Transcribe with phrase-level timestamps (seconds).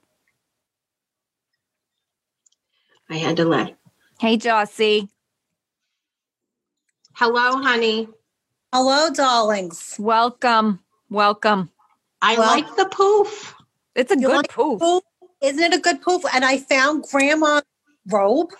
[3.09, 3.77] I had to let.
[4.19, 5.09] hey, Jossie.
[7.15, 8.09] Hello, honey.
[8.73, 9.95] Hello, darlings.
[9.99, 10.79] Welcome.
[11.09, 11.71] Welcome.
[12.21, 13.55] I Well- like the poof.
[13.95, 14.79] It's a You good like poof.
[14.79, 15.03] Poof?
[15.41, 16.23] Isn't it a good poof?
[16.33, 17.63] And I found Grandma's
[18.09, 18.51] robe.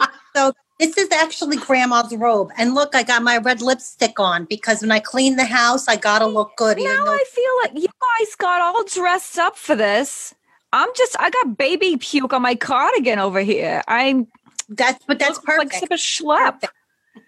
[0.36, 2.50] so this is actually Grandma's robe.
[2.58, 5.96] And look, I got my red lipstick on because when I clean the house, I
[5.96, 6.78] gotta look good.
[6.78, 10.34] Now though- I feel like you guys got all dressed up for this.
[10.72, 13.82] I'm just, I got baby puke on my cardigan over here.
[13.88, 14.26] I'm
[14.68, 15.74] that's but that's look like perfect.
[15.74, 16.64] such a schlep.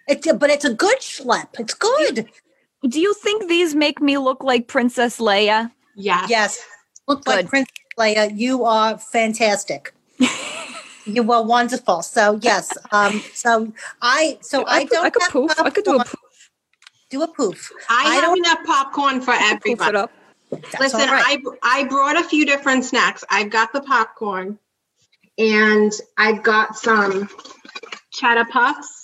[0.07, 1.47] It's a, but it's a good schlep.
[1.57, 2.29] It's good.
[2.87, 5.71] Do you think these make me look like Princess Leia?
[5.95, 6.25] Yeah.
[6.29, 6.63] Yes.
[7.07, 8.37] Look like Princess Leia.
[8.37, 9.93] You are fantastic.
[11.15, 12.01] you are wonderful.
[12.01, 12.71] So yes.
[12.91, 13.21] Um.
[13.33, 13.71] So
[14.01, 14.37] I.
[14.41, 15.05] So I, could- don't.
[15.05, 15.51] I could have poof.
[15.59, 16.15] I could do a poof.
[17.09, 17.71] Do a poof.
[17.89, 19.97] I, I have don't- enough popcorn for poof it everybody.
[19.97, 20.11] up.
[20.51, 21.37] That's Listen, all right.
[21.63, 23.23] I I brought a few different snacks.
[23.29, 24.57] I've got the popcorn,
[25.37, 27.29] and I've got some
[28.11, 29.01] cheddar puffs.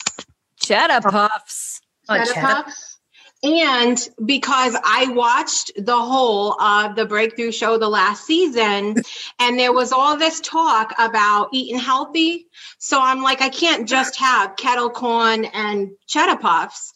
[0.60, 1.82] Cheddar puffs.
[2.10, 2.48] Oh, cheddar, cheddar.
[2.64, 2.95] puffs.
[3.44, 8.96] And because I watched the whole of the breakthrough show the last season,
[9.40, 12.48] and there was all this talk about eating healthy.
[12.80, 16.94] So I'm like, I can't just have kettle corn and cheddar puffs.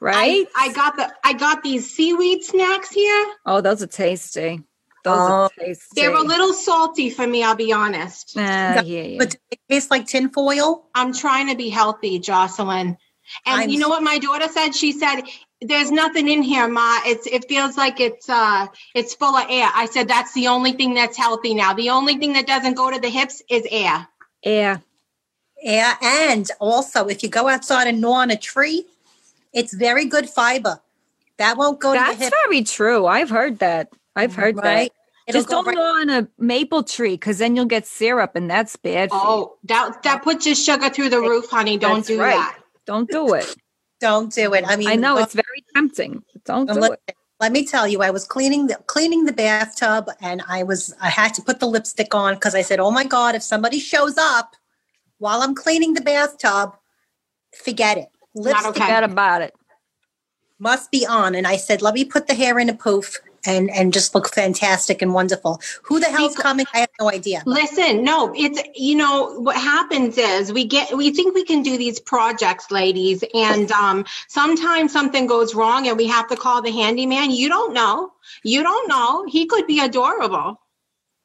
[0.00, 0.46] Right?
[0.56, 3.26] I, I got the I got these seaweed snacks here.
[3.44, 4.62] oh, those are tasty.
[5.04, 6.00] Those Oh, are tasty.
[6.00, 8.34] They're a little salty for me, I'll be honest.
[8.38, 9.18] Ah, yeah, yeah.
[9.18, 10.88] But do they taste like tinfoil?
[10.94, 12.96] I'm trying to be healthy, Jocelyn.
[13.46, 14.74] And I'm you know what my daughter said?
[14.74, 15.22] She said,
[15.60, 17.00] "There's nothing in here, Ma.
[17.04, 20.72] It's it feels like it's uh it's full of air." I said, "That's the only
[20.72, 21.72] thing that's healthy now.
[21.74, 24.06] The only thing that doesn't go to the hips is air."
[24.42, 24.82] Air.
[25.62, 25.98] Air.
[26.02, 28.86] and also if you go outside and gnaw on a tree,
[29.52, 30.80] it's very good fiber.
[31.36, 33.06] That won't go to That's very true.
[33.06, 33.92] I've heard that.
[34.16, 34.90] I've heard right?
[34.90, 34.92] that.
[35.26, 38.50] It'll Just don't right- go on a maple tree because then you'll get syrup and
[38.50, 39.22] that's bad for you.
[39.22, 41.76] Oh, that that puts your sugar through the roof, honey.
[41.76, 42.36] Don't That's do right.
[42.36, 42.58] that.
[42.86, 43.54] Don't do it.
[44.00, 44.64] Don't do it.
[44.66, 46.22] I mean, I know it's um, very tempting.
[46.44, 47.14] Don't do let, it.
[47.38, 51.10] let me tell you, I was cleaning the cleaning the bathtub, and I was I
[51.10, 54.16] had to put the lipstick on because I said, "Oh my god, if somebody shows
[54.16, 54.56] up
[55.18, 56.76] while I'm cleaning the bathtub,
[57.62, 58.08] forget it.
[58.34, 58.80] Lipstick okay.
[58.80, 59.54] Forget about it.
[60.58, 63.70] must be on." And I said, "Let me put the hair in a poof." And,
[63.70, 65.60] and just look fantastic and wonderful.
[65.84, 66.66] Who the hell's coming?
[66.74, 67.42] I have no idea.
[67.46, 71.78] Listen, no, it's you know what happens is we get we think we can do
[71.78, 76.70] these projects, ladies, and um sometimes something goes wrong and we have to call the
[76.70, 77.30] handyman.
[77.30, 78.12] You don't know.
[78.44, 79.24] You don't know.
[79.26, 80.60] He could be adorable.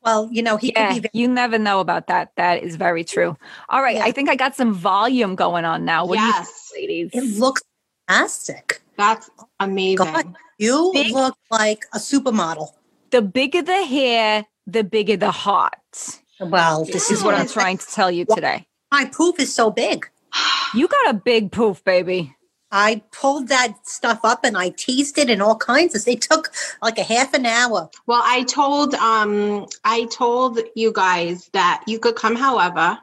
[0.01, 1.09] Well, you know, he Yeah, could be.
[1.13, 2.31] you never know about that.
[2.37, 3.35] That is very true.
[3.69, 4.05] All right, Yeah.
[4.05, 6.05] I think I got some volume going on now.
[6.05, 7.61] What yes, do you think, It looks
[8.07, 8.81] fantastic.
[8.97, 9.29] that's
[9.59, 9.97] amazing.
[10.05, 12.69] God, you Big- look like a supermodel.
[13.11, 16.19] The bigger the hair, the bigger the heart.
[16.39, 18.67] Well, this This is is what what I'm trying to tell you today.
[18.91, 20.09] My poof is so big.
[20.73, 22.35] You got a big poof, baby.
[22.69, 26.05] I pulled that stuff up and I teased it and all kinds of.
[26.05, 27.89] It took like a half an hour.
[28.07, 32.97] Well, I told um I told you guys that you could come however.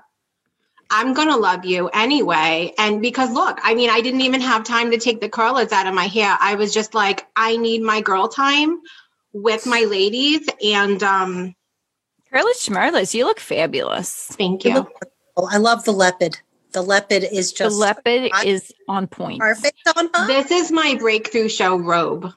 [0.92, 2.74] I'm going to love you anyway.
[2.78, 5.86] And because look, I mean, I didn't even have time to take the curlers out
[5.86, 6.36] of my hair.
[6.40, 8.78] I was just like, I need my girl time
[9.32, 10.46] with my ladies.
[10.62, 11.54] And um,
[12.32, 14.26] Curlis Schmerlis, you look fabulous.
[14.38, 14.86] thank You
[15.36, 15.46] you.
[15.50, 16.38] I love the leopard.
[16.72, 19.40] The leopard is just The just leopard I- is on point.
[19.40, 20.26] perfect on her.
[20.26, 22.32] This is my breakthrough show robe.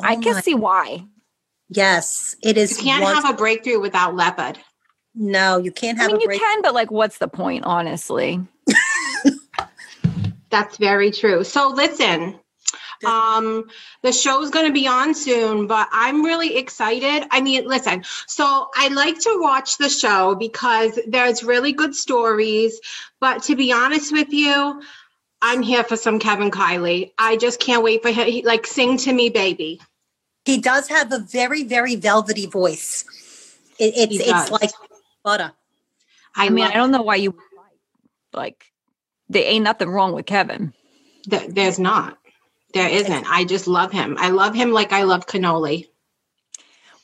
[0.00, 1.04] I Oh can my- see why.
[1.68, 2.78] Yes, it is.
[2.78, 4.58] You can't one- have a breakthrough without leopard.
[5.16, 6.10] No, you can't have.
[6.10, 6.40] I mean, a you break.
[6.40, 8.40] can, but like, what's the point, honestly?
[10.50, 11.42] That's very true.
[11.42, 12.38] So listen,
[13.04, 13.68] um,
[14.02, 17.26] the show's going to be on soon, but I'm really excited.
[17.30, 22.80] I mean, listen, so I like to watch the show because there's really good stories.
[23.20, 24.82] But to be honest with you,
[25.42, 27.12] I'm here for some Kevin Kiley.
[27.18, 28.26] I just can't wait for him.
[28.26, 29.80] He, like, sing to me, baby.
[30.44, 33.04] He does have a very, very velvety voice.
[33.78, 34.70] It, it's it's like
[35.26, 35.52] butter.
[35.52, 37.36] Uh, I, I mean, I don't know why you
[38.32, 38.64] like.
[39.28, 40.72] There ain't nothing wrong with Kevin.
[41.28, 42.16] th- there's not.
[42.72, 43.26] There isn't.
[43.28, 44.16] I just love him.
[44.20, 45.88] I love him like I love cannoli.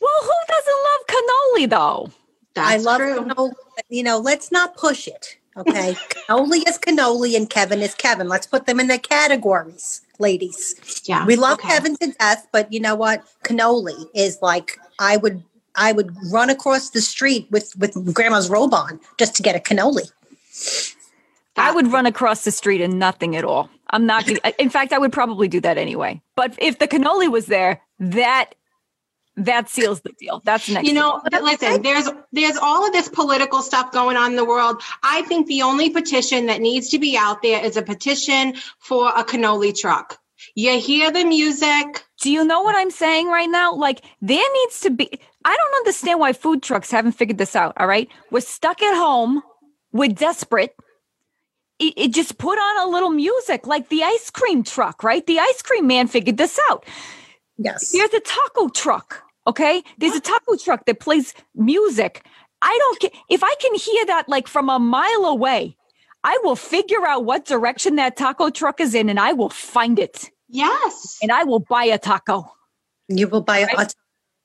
[0.01, 2.11] Well, who doesn't love cannoli though?
[2.55, 3.19] That's I love true.
[3.25, 3.53] cannoli.
[3.89, 5.37] You know, let's not push it.
[5.57, 5.95] Okay,
[6.29, 8.29] cannoli is cannoli and Kevin is Kevin.
[8.29, 11.03] Let's put them in their categories, ladies.
[11.05, 11.69] Yeah, We love okay.
[11.69, 13.25] Kevin to death, but you know what?
[13.45, 15.43] Cannoli is like I would
[15.75, 19.59] I would run across the street with with grandma's robe on just to get a
[19.59, 20.11] cannoli.
[21.57, 23.69] I would run across the street and nothing at all.
[23.91, 24.27] I'm not.
[24.27, 26.23] Gonna, in fact, I would probably do that anyway.
[26.35, 28.55] But if the cannoli was there, that
[29.37, 30.43] that seals the deal.
[30.45, 30.87] That's next.
[30.87, 34.45] you know to listen there's there's all of this political stuff going on in the
[34.45, 38.55] world i think the only petition that needs to be out there is a petition
[38.79, 40.19] for a cannoli truck
[40.55, 43.75] you hear the music Do you know what I'm saying right now?
[43.75, 45.11] Like, there needs to be.
[45.45, 47.75] I don't understand why food trucks haven't figured this out.
[47.77, 48.09] All right.
[48.31, 49.43] We're stuck at home.
[49.93, 50.75] We're desperate.
[51.79, 55.27] It, it just put on a little music like the ice cream truck, right?
[55.27, 56.85] The ice cream man figured this out.
[57.59, 57.93] Yes.
[57.93, 59.23] There's a taco truck.
[59.47, 59.83] Okay.
[59.99, 62.25] There's a taco truck that plays music.
[62.61, 65.77] I don't get if I can hear that like from a mile away,
[66.23, 69.99] I will figure out what direction that taco truck is in and I will find
[69.99, 72.53] it yes and I will buy a taco.
[73.09, 73.95] You will buy a, Right.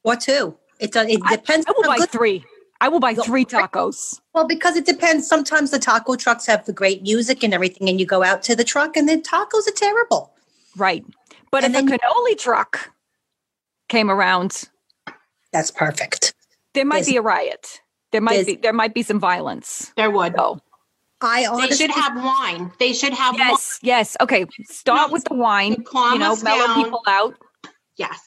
[0.01, 0.57] What two.
[0.79, 1.07] It does.
[1.07, 1.65] It depends.
[1.67, 2.45] I will on buy good- three.
[2.79, 4.19] I will buy three tacos.
[4.35, 5.27] Well, because it depends.
[5.27, 8.55] Sometimes the taco trucks have the great music and everything, and you go out to
[8.55, 10.31] the truck, and the tacos are terrible.
[10.75, 11.03] Right.
[11.49, 12.91] But And if a then- cannoli truck
[13.89, 14.65] came around,
[15.51, 16.35] That's perfect.
[16.75, 17.81] there might There's- be a riot.
[18.11, 19.91] There might be there might be some violence.
[19.97, 20.61] there would So
[21.21, 23.49] I they should have wine they should have wine.
[23.49, 24.17] yes, yes.
[24.21, 24.45] Okay.
[24.69, 25.83] Start No, with the wine.
[25.83, 26.83] calm You know, mellow down.
[26.83, 27.33] people out.
[27.97, 28.19] yes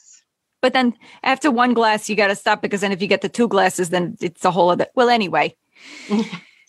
[0.61, 3.29] But then after one glass, you got to stop because then if you get the
[3.29, 4.87] two glasses, then it's a whole other.
[4.95, 5.57] Well, anyway,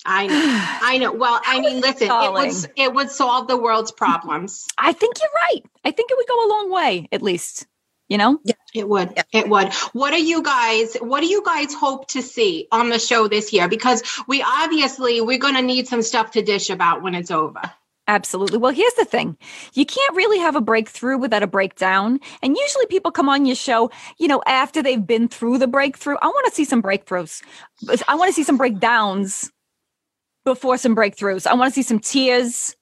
[0.03, 3.91] i know i know well i mean listen it would it would solve the world's
[3.91, 5.61] problems I think you're right.
[5.85, 7.67] I think it would go a long way, at least.
[8.07, 8.39] You know,
[8.73, 9.13] It would.
[9.15, 9.23] Yeah.
[9.31, 9.73] It would.
[9.93, 13.53] What are you guys what do you guys hope to see on the show this
[13.53, 13.69] year?
[13.69, 17.61] Because we obviously we're gonna need some stuff to dish about when it's over.
[18.11, 18.57] Absolutely.
[18.57, 19.37] Well, here's the thing.
[19.73, 22.19] You can't really have a breakthrough without a breakdown.
[22.43, 26.17] And usually people come on your show, you know, after they've been through the breakthrough.
[26.21, 27.41] I want to see some breakthroughs.
[28.09, 29.49] I want to see some breakdowns
[30.43, 31.47] before some breakthroughs.
[31.47, 32.75] I want to see some tears.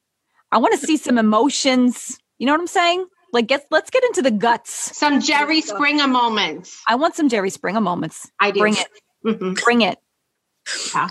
[0.51, 2.17] I want to see some emotions.
[2.39, 3.05] You know what I'm saying?
[3.31, 4.97] Like get let's get into the guts.
[4.97, 6.81] Some Jerry Springer moments.
[6.87, 8.31] I want some Jerry Springer moments.
[8.39, 8.61] I do.
[8.61, 8.87] Bring it.
[9.23, 9.63] Mhm.
[9.63, 9.99] Bring it.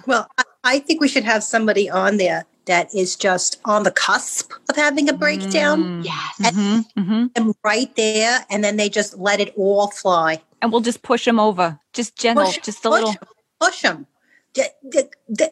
[0.08, 3.90] Well, I, I think we should have somebody on there that is just on the
[3.90, 6.04] cusp of having a breakdown, Mm.
[6.04, 6.52] Yes.
[6.54, 7.30] Mhm, mhm.
[7.34, 10.40] and right there, and then they just let it all fly.
[10.62, 11.78] And we'll just push them over.
[11.92, 12.44] Just gentle.
[12.46, 13.10] Push- just a push little.
[13.10, 13.16] 'em,
[13.60, 14.06] push them.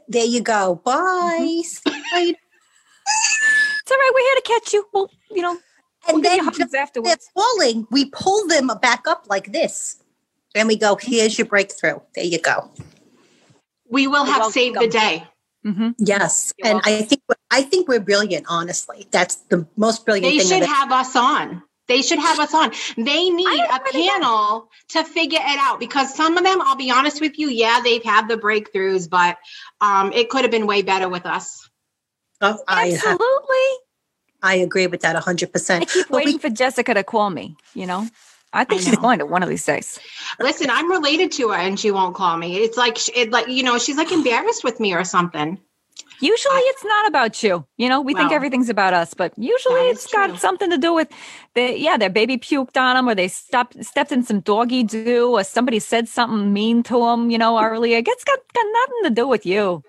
[0.09, 0.81] there you go.
[0.85, 1.63] Bye.
[1.65, 2.37] Slide.
[3.83, 4.11] It's all right.
[4.15, 4.85] We're here to catch you.
[4.93, 5.53] Well, you know,
[6.09, 7.29] we'll and you then hugs they're afterwards.
[7.35, 7.87] falling.
[7.93, 10.03] We pull them back up like this,
[10.57, 10.97] and we go.
[10.97, 12.01] Here's your breakthrough.
[12.17, 12.69] There you go.
[13.89, 15.01] We will You're have saved the welcome.
[15.01, 15.25] day.
[15.67, 18.47] Hmm Yes, You're and I think I think we're brilliant.
[18.49, 20.39] Honestly, that's the most brilliant thing.
[20.39, 20.61] They thing.
[20.63, 21.63] should have us on.
[21.89, 22.73] They should have us on.
[22.97, 26.75] They need a know where panel to figure it out because some of them, I'll
[26.77, 29.37] be honest with you, yeah, they've had the breakthroughs, but
[29.81, 31.69] um, it could have been way better with us.
[32.41, 33.69] Oh, I have, Absolutely.
[34.43, 35.81] I agree with that 100%.
[35.81, 38.09] I keep But we- waiting for Jessica to call me, you know?
[38.57, 39.99] I think I she's going to one of these days.
[40.41, 42.57] Listen, I'm related to her and she won't call me.
[42.57, 45.59] It's like, it like, you know, she's like embarrassed with me or something.
[46.21, 47.67] Usually it's not about you.
[47.77, 50.37] You know, we think everything's about us, but usually it's got true.
[50.39, 51.11] something to do with
[51.55, 55.33] the yeah, their baby puked on them or they stopped stepped in some doggy do
[55.33, 57.99] or somebody said something mean to them, you know, earlier.
[57.99, 59.83] It's got got nothing to do with you.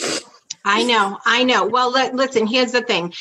[0.64, 1.66] I know, I know.
[1.66, 3.14] Well, li- listen, here's the thing.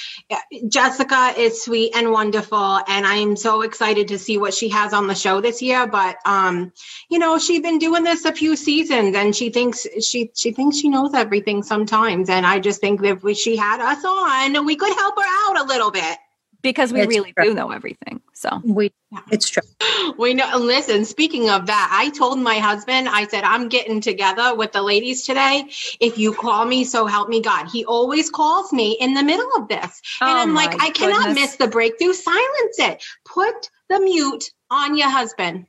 [0.67, 5.08] Jessica is sweet and wonderful, and I'm so excited to see what she has on
[5.08, 5.88] the show this year.
[5.88, 6.74] But um,
[7.10, 10.77] you know, she's been doing this a few seasons, and she thinks she she thinks
[10.77, 12.29] she knows everything sometimes.
[12.29, 15.62] And I just think that if she had us on, we could help her out
[15.62, 16.17] a little bit.
[16.62, 17.46] Because we It's really true.
[17.46, 18.22] do know everything.
[18.34, 18.92] So We,
[19.32, 19.64] it's true.
[20.18, 20.58] We know.
[20.58, 24.82] Listen, speaking of that, I told my husband, I said, I'm getting together with the
[24.82, 25.66] ladies today.
[26.00, 27.68] If you call me, so help me God.
[27.70, 30.02] He always calls me in the middle of this.
[30.22, 32.14] And Oh I'm like, my I cannot miss the breakthrough.
[32.14, 33.04] Silence it.
[33.26, 35.66] Put the mute on your husband.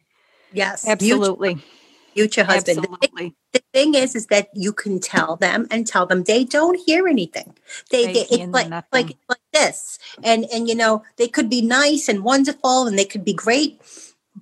[0.52, 0.86] Yes.
[0.86, 1.64] absolutely, Mute
[2.14, 2.78] Future husband.
[2.78, 3.34] The thing- absolutely.
[3.52, 7.06] the thing is is that you can tell them and tell them they don't hear
[7.08, 7.54] anything
[7.90, 8.88] they, They they hear it's like nothing.
[8.92, 13.04] like like this and and you know they could be nice and wonderful and they
[13.12, 13.80] could be great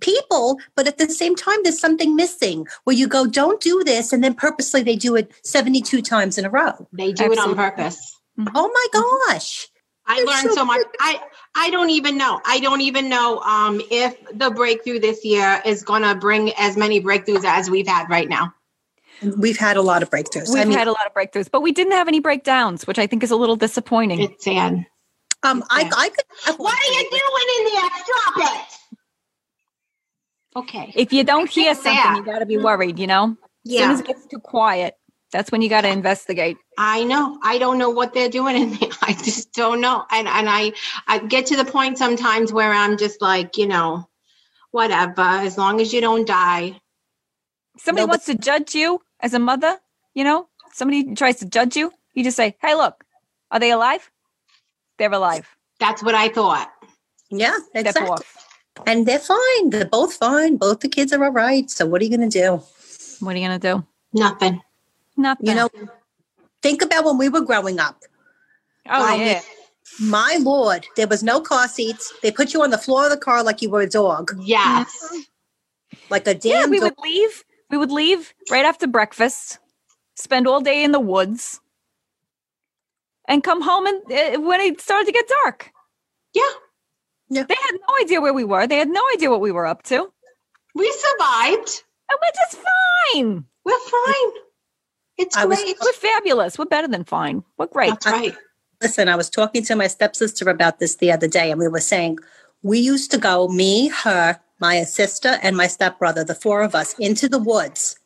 [0.00, 4.12] people but at the same time there's something missing where you go don't do this
[4.12, 7.54] and then purposely they do it 72 times in a row They do it on
[7.56, 7.99] purpose.
[8.54, 9.68] oh my gosh
[10.06, 10.87] I They're learned so so much.
[11.00, 11.20] I
[11.56, 12.40] I don't even know.
[12.44, 16.76] I don't even know um, if the breakthrough this year is going to bring as
[16.76, 18.54] many breakthroughs as we've had right now.
[19.37, 21.62] we've had a lot of breakthroughs We've i mean had a lot of breakthroughs, but
[21.62, 24.20] we didn't have any breakdowns, which I think is a little disappointing.
[24.20, 24.87] It's sad.
[25.47, 27.91] Um i i could What are you doing in there?
[28.05, 28.73] Stop it.
[30.57, 30.93] Okay.
[30.97, 32.17] if you don't hear something, that.
[32.17, 32.99] you got to be worried.
[32.99, 33.37] You know,
[33.67, 34.95] as soon as it gets too quiet,
[35.31, 36.57] that's when you got to investigate.
[36.79, 37.38] I know.
[37.43, 38.88] I don't know what they're doing in there.
[39.03, 40.05] I just don't know.
[40.11, 40.73] And and I
[41.07, 44.09] I get to the point sometimes where I'm just like, you know,
[44.71, 45.21] whatever.
[45.23, 46.81] As long as you don't die.
[47.79, 49.79] Somebody No, but- wants to judge you as a mother.
[50.15, 51.93] You know, somebody tries to judge you.
[52.15, 53.05] You just say, "Hey, look,
[53.50, 54.11] are they alive?
[54.99, 55.47] They're alive.
[55.81, 56.71] That's what I thought.
[57.31, 58.11] yeah Step exactly.
[58.11, 58.33] off."
[58.87, 62.05] and they're fine they're both fine both the kids are all right so what are
[62.05, 62.62] you going to do
[63.21, 63.85] What are you gonna do?
[64.12, 64.61] Nothing.
[65.17, 65.47] Nothing.
[65.49, 65.69] you know
[66.62, 67.97] think about when we were growing up
[68.88, 69.41] Oh um, yeah.
[69.99, 72.12] My lord, there was no car seats.
[72.23, 74.91] They put you on the floor of the car like you were a dog, Yes.
[76.11, 76.93] like a damn Yeah, we dog.
[76.97, 77.45] would leave.
[77.71, 79.59] We would leave right after breakfast,
[80.17, 81.61] spend all day in the woods,
[83.28, 85.71] and come home and uh, when it started to get dark.
[86.35, 86.42] Yeah.
[87.30, 87.42] yeah.
[87.45, 88.66] They had no idea where we were.
[88.66, 90.12] They had no idea what we were up to.
[90.75, 91.83] We survived.
[92.11, 92.64] And we're just
[93.14, 93.45] fine.
[93.64, 94.33] We're fine.
[95.18, 95.76] It's I was- great.
[95.80, 96.59] We're fabulous.
[96.59, 97.42] We're better than fine.
[97.59, 97.90] We're great.
[97.90, 98.37] That's right.
[98.83, 101.80] Listen, I was talking to my stepsister about this the other day, and we were
[101.80, 102.18] saying
[102.62, 106.95] we used to go, me, her, my sister, and my stepbrother, the four of us,
[106.99, 107.99] into the woods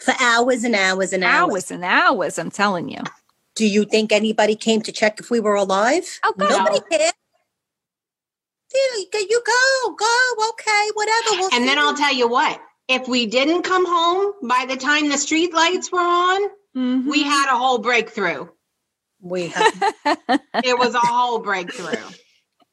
[0.00, 1.52] for hours and hours and hours.
[1.52, 2.98] Hours and hours, I'm telling you.
[3.54, 6.20] Do you think anybody came to check if we were alive?
[6.24, 6.98] Oh, God, Nobody no.
[6.98, 7.14] cared.
[8.74, 11.26] You you go, go, okay, whatever.
[11.32, 11.82] We'll And then see.
[11.82, 15.92] I'll tell you what, if we didn't come home by the time the street lights
[15.92, 17.04] were on, Mhm.
[17.10, 18.48] we had a whole breakthrough.
[19.20, 19.72] we have
[20.64, 22.08] It was a whole breakthrough.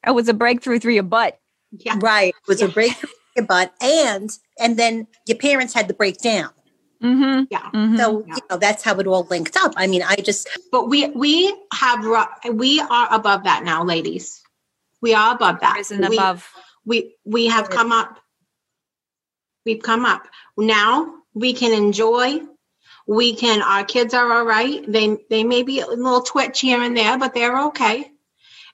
[0.07, 1.37] it was a breakthrough through your butt.
[1.71, 1.97] Yeah.
[2.01, 2.29] right.
[2.29, 2.71] It was a Yeah.
[2.71, 6.51] breakthrough, in your butt, and and then your parents had to break down.
[7.03, 7.43] Mm-hmm.
[7.49, 7.69] Yeah.
[7.73, 7.97] Mhm.
[7.97, 8.35] So Yeah.
[8.35, 9.73] you know that's how it all linked up.
[9.77, 12.03] I mean, I just But we we have
[12.53, 14.41] we are above that now, ladies.
[15.01, 15.75] We are above that.
[15.77, 16.47] risen we, above.
[16.85, 18.19] we we have come up.
[19.65, 20.27] We've come up.
[20.57, 22.41] Now we can enjoy.
[23.07, 23.61] We can.
[23.61, 24.83] Our kids are all right.
[24.91, 28.11] They they may be a little twitch here and there, but they're okay.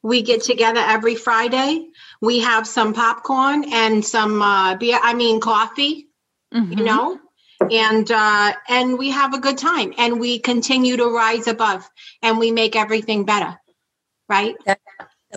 [0.02, 1.88] We get together every Friday.
[2.22, 5.00] We have some popcorn and some uh, beer.
[5.02, 6.08] I mean coffee.
[6.54, 6.78] Mhm.
[6.80, 7.20] You know.
[7.72, 11.90] And uh, and we have a good time, and we continue to rise above,
[12.22, 13.60] and we make everything better,
[14.30, 14.56] right?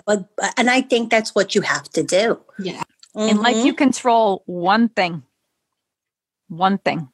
[0.05, 2.39] but and I think that's what you have to do.
[2.57, 2.83] Yeah.
[3.15, 5.23] In life, you control one thing.
[6.47, 7.09] One thing.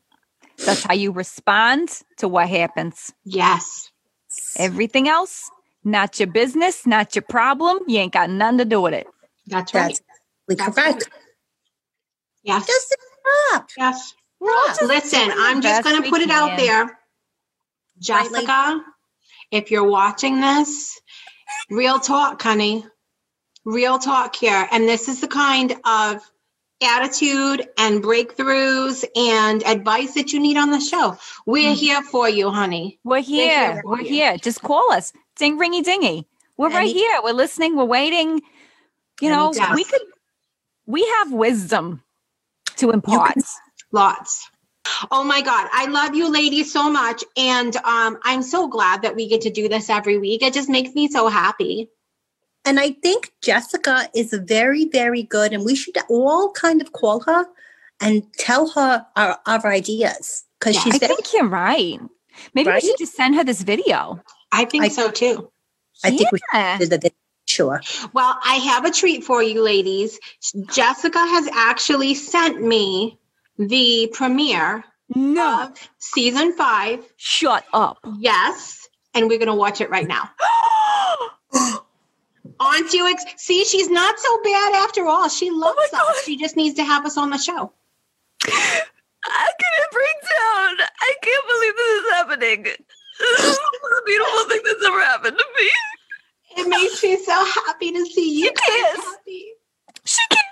[0.65, 3.13] That's how you respond to what happens.
[3.23, 3.91] Yes.
[4.57, 5.49] Everything else,
[5.83, 7.79] not your business, not your problem.
[7.87, 9.07] You ain't got nothing to do with it.
[9.47, 9.99] That's right.
[10.47, 11.09] that's That's correct.
[12.43, 12.67] Yes.
[12.67, 12.95] Just
[13.49, 13.69] stop.
[13.77, 14.13] Yes.
[14.43, 14.87] Stop.
[14.87, 16.99] Listen, I'm just going to put it out there.
[17.99, 18.81] Jessica,
[19.51, 20.99] if you're watching this,
[21.69, 22.85] real talk, honey.
[23.63, 24.67] Real talk here.
[24.71, 26.21] And this is the kind of
[26.83, 31.17] attitude and breakthroughs and advice that you need on the show.
[31.47, 31.75] We're Mm.
[31.75, 32.99] here for you, honey.
[33.03, 33.73] We're here.
[33.73, 33.81] here.
[33.85, 34.37] We're here.
[34.37, 35.13] Just call us.
[35.37, 36.27] Ding ringy dingy.
[36.57, 37.19] We're right Any- here.
[37.23, 37.75] We're listening.
[37.75, 38.41] We're waiting.
[39.21, 39.75] You know, Anytime.
[39.75, 40.01] we could
[40.85, 42.03] we have wisdom
[42.75, 43.37] to impart.
[43.95, 44.49] Lots.
[45.09, 45.69] Oh my God.
[45.71, 47.23] I love you ladies so much.
[47.37, 50.43] And um, I'm so glad that we get to do this every week.
[50.43, 51.89] It just makes me so happy.
[52.65, 57.21] And I think Jessica is very, very good, and we should all kind of call
[57.21, 57.45] her
[58.01, 61.99] and tell her our, our ideas because Yeah, she's I very think you're right.
[62.53, 62.83] Maybe Right?
[62.83, 64.19] we should just send her this video.
[64.51, 65.49] I think I- so too.
[66.03, 66.77] I think we Yeah.
[66.79, 67.15] did the video.
[67.47, 67.79] Sure.
[68.11, 70.19] Well, I have a treat for you, ladies.
[70.73, 73.17] Jessica has actually sent me
[73.57, 74.83] the premiere
[75.15, 75.63] No.
[75.65, 77.05] of season five.
[77.17, 77.99] Shut up.
[78.19, 78.87] Yes.
[79.13, 80.29] And we're going to watch it right now.
[82.59, 83.07] Aren't you?
[83.09, 85.27] Ex- See, she's not so bad after all.
[85.29, 86.23] She oh loves Oh us.
[86.23, 87.71] She just needs to have us on the show.
[88.47, 90.87] I'm gonna break down.
[91.01, 92.67] I can't believe this is happening.
[93.17, 95.69] This is the most beautiful thing that's ever happened to me.
[96.57, 98.51] It makes me so happy to see you.
[98.65, 98.97] She is.
[99.05, 99.45] happy.
[100.03, 100.45] She can't.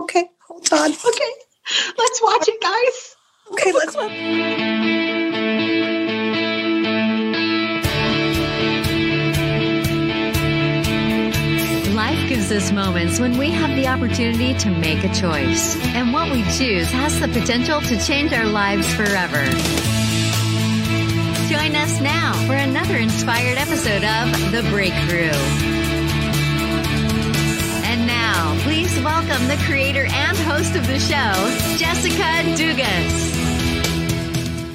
[0.00, 0.90] Okay, hold on.
[0.92, 1.30] Okay,
[1.98, 3.16] let's watch it, guys.
[3.52, 3.96] Okay, let's.
[3.96, 4.10] Watch.
[11.94, 15.76] Life gives us moments when we have the opportunity to make a choice.
[15.94, 19.44] And what we choose has the potential to change our lives forever.
[21.48, 25.83] Join us now for another inspired episode of The Breakthrough.
[28.60, 33.33] Please welcome the creator and host of the show, Jessica Dugas.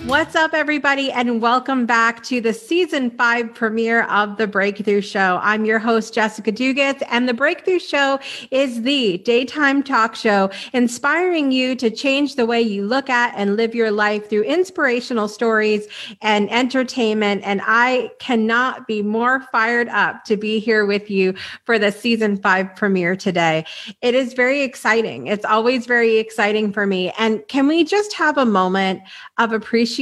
[0.10, 5.40] What's up, everybody, and welcome back to the season five premiere of The Breakthrough Show.
[5.44, 11.52] I'm your host, Jessica Dugas, and The Breakthrough Show is the daytime talk show inspiring
[11.52, 15.88] you to change the way you look at and live your life through inspirational stories
[16.24, 17.44] and entertainment.
[17.46, 21.36] And I cannot be more fired up to be here with you
[21.66, 23.64] for the season five premiere today.
[24.02, 25.28] It is very exciting.
[25.28, 27.14] It's always very exciting for me.
[27.20, 29.04] And can we just have a moment
[29.38, 29.99] of appreciation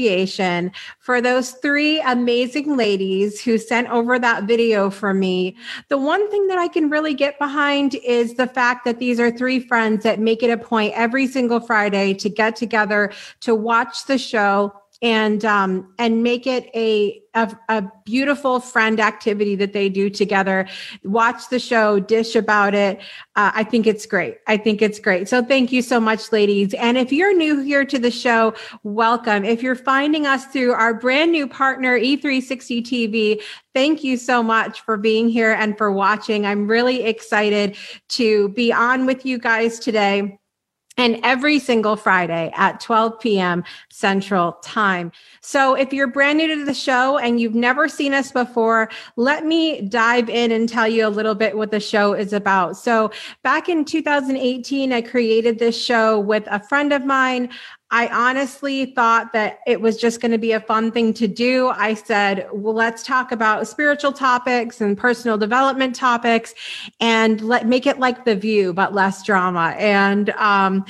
[1.00, 5.56] for those three amazing ladies who sent over that video for me.
[5.89, 9.32] The one thing that I can really get behind is the fact that these are
[9.32, 13.12] three friends that make it a point every single Friday to get together
[13.42, 19.56] to watch the show and um, and make it a, a a beautiful friend activity
[19.56, 20.68] that they do together.
[21.04, 23.00] Watch the show, dish about it.
[23.36, 24.38] Uh, I think it's great.
[24.48, 25.30] I think it's great.
[25.30, 26.74] So thank you so much, ladies.
[26.74, 29.45] And if you're new here to the show, welcome.
[29.45, 33.41] If you're finding us through our brand new partner, E360 TV,
[33.76, 36.45] thank you so much for being here and for watching.
[36.45, 37.76] I'm really excited
[38.10, 40.39] to be on with you guys today
[40.98, 43.64] and every single Friday at 12 p.m.
[43.90, 45.12] Central Time.
[45.42, 49.46] So if you're brand new to the show and you've never seen us before, let
[49.46, 52.78] me dive in and tell you a little bit what the show is about.
[52.78, 53.12] So
[53.44, 57.50] back in 2018, I created this show with a friend of mine.
[57.89, 61.69] I honestly thought that it was just going to be a fun thing to do.
[61.69, 66.54] I said, well, let's talk about spiritual topics and personal development topics
[67.00, 69.73] and let make it like the view, but less drama.
[69.78, 70.86] And um,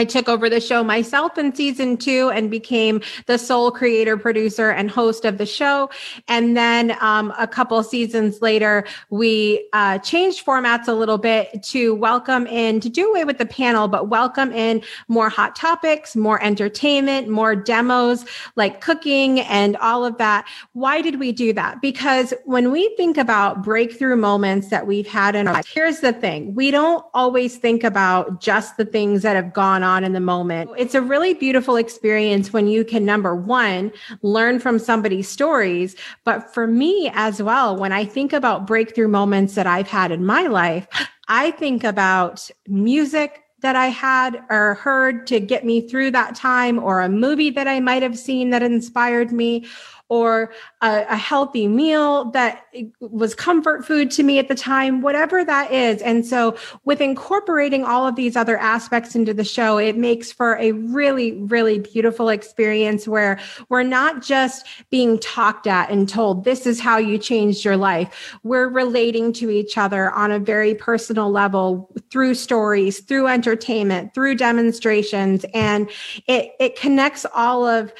[0.00, 4.70] I took over the show myself in season two and became the sole creator, producer,
[4.70, 5.90] and host of the show.
[6.26, 11.94] And then um, a couple seasons later, we uh, changed formats a little bit to
[11.94, 16.42] welcome in, to do away with the panel, but welcome in more hot topics, more
[16.42, 18.24] entertainment, more demos
[18.56, 20.48] like cooking and all of that.
[20.72, 21.82] Why did we do that?
[21.82, 26.14] Because when we think about breakthrough moments that we've had in our life, here's the
[26.14, 30.20] thing we don't always think about just the things that have gone on in the
[30.20, 30.70] moment.
[30.76, 35.96] It's a really beautiful experience when you can, number one, learn from somebody's stories.
[36.24, 40.24] But for me as well, when I think about breakthrough moments that I've had in
[40.24, 40.86] my life,
[41.28, 46.78] I think about music that I had or heard to get me through that time,
[46.78, 49.66] or a movie that I might have seen that inspired me,
[50.10, 50.50] or
[50.82, 52.66] a, a, healthy meal that
[52.98, 56.02] was comfort food to me at the time, whatever that is.
[56.02, 60.56] And so, with incorporating all of these other aspects into the show, it makes for
[60.56, 66.66] a really, really beautiful experience where we're not just being talked at and told, this
[66.66, 68.36] is how you changed your life.
[68.42, 74.34] We're relating to each other on a very personal level through stories, through entertainment, through
[74.34, 75.44] demonstrations.
[75.54, 75.88] And
[76.26, 77.92] it, it connects all of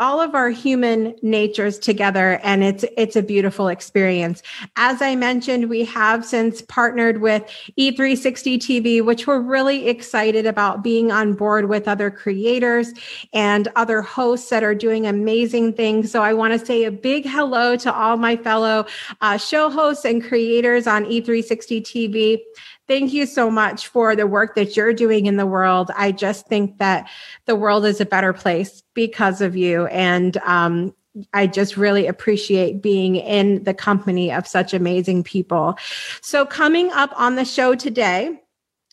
[0.00, 4.42] all of our human natures together and it's it's a beautiful experience.
[4.76, 7.42] As i mentioned we have since partnered with
[7.78, 12.92] e360 tv which we're really excited about being on board with other creators
[13.32, 16.12] and other hosts that are doing amazing things.
[16.12, 18.86] So i want to say a big hello to all my fellow
[19.20, 22.38] uh, show hosts and creators on e360 tv
[22.88, 25.90] thank you so much for the work that you're doing in the world.
[25.96, 27.08] I just think that
[27.44, 29.86] the world is a better place because of you.
[29.86, 30.94] And um,
[31.34, 35.76] I just really appreciate being in the company of such amazing people.
[36.22, 38.40] So, coming up on the show today,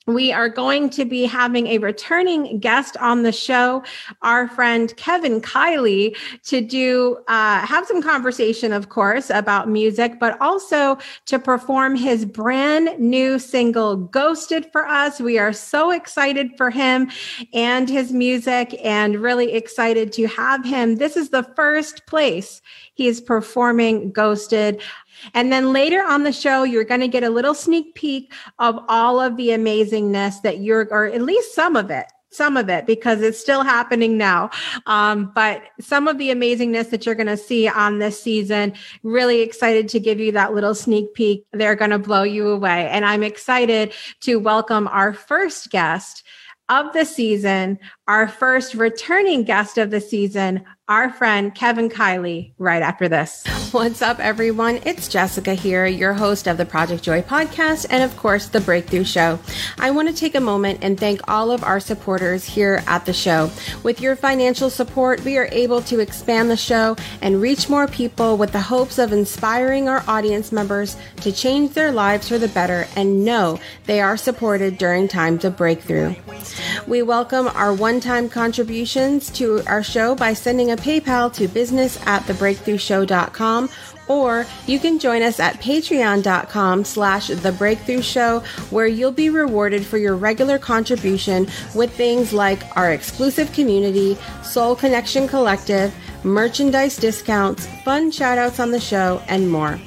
[0.08, 3.84] we are going to be having a returning guest on the show,
[4.22, 10.40] our friend Kevin Kiley, to do uh, have some conversation, of course, about music, but
[10.40, 15.20] also to perform his brand new single "Ghosted" for us.
[15.20, 17.10] We are so excited for him
[17.54, 20.98] and his music, and really excited to have him.
[20.98, 22.62] This is the first place
[22.94, 24.82] he is performing "Ghosted."
[25.34, 28.80] And then later on the show, you're going to get a little sneak peek of
[28.88, 32.86] all of the amazingness that you're, or at least some of it, some of it
[32.86, 34.50] because it's still happening now.
[34.86, 38.74] Um, but some of the amazingness that you're going to see on this season,
[39.04, 41.46] really excited to give you that little sneak peek.
[41.54, 42.90] They're going to blow you away.
[42.90, 46.24] And I'm excited to welcome our first guest
[46.68, 52.84] of the season, our first returning guest of the season, our friend Kevin Kiley right
[52.84, 53.44] after this.
[53.72, 54.80] What's up, everyone?
[54.86, 59.04] It's Jessica here, your host of the Project Joy podcast and, of course, the Breakthrough
[59.04, 59.40] Show.
[59.80, 63.14] I want to take a moment and thank all of our supporters here at the
[63.14, 63.50] show.
[63.82, 68.38] With your financial support, we are able to expand the show and reach more people
[68.38, 72.88] with the hopes of inspiring our audience members to change their lives for the better
[72.96, 76.14] and know they are supported during times of breakthrough.
[76.88, 82.00] We welcome our one time contributions to our show by sending a PayPal to business
[82.06, 83.70] at thebreakthroughshow.com
[84.08, 89.86] or you can join us at patreon.com slash the breakthrough show where you'll be rewarded
[89.86, 97.68] for your regular contribution with things like our exclusive community soul connection collective merchandise discounts
[97.84, 99.80] fun shoutouts on the show and more.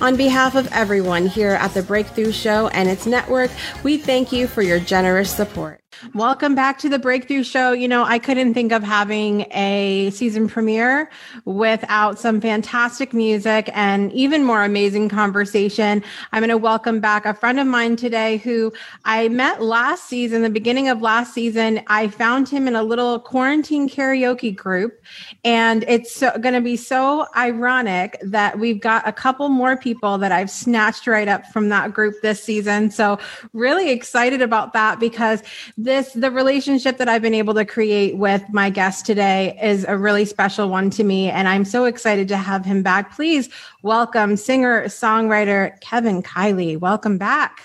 [0.00, 3.50] On behalf of everyone here at the breakthrough show and its network
[3.82, 5.81] we thank you for your generous support
[6.14, 7.72] Welcome back to the Breakthrough Show.
[7.72, 11.10] You know, I couldn't think of having a season premiere
[11.44, 16.02] without some fantastic music and even more amazing conversation.
[16.32, 18.72] I'm going to welcome back a friend of mine today who
[19.04, 21.82] I met last season, the beginning of last season.
[21.86, 25.00] I found him in a little quarantine karaoke group.
[25.44, 30.18] And it's so, going to be so ironic that we've got a couple more people
[30.18, 32.90] that I've snatched right up from that group this season.
[32.90, 33.18] So,
[33.52, 35.42] really excited about that because
[35.84, 39.96] this the relationship that I've been able to create with my guest today is a
[39.96, 43.14] really special one to me and I'm so excited to have him back.
[43.14, 43.48] Please
[43.82, 46.78] welcome singer songwriter Kevin Kiley.
[46.78, 47.60] Welcome back.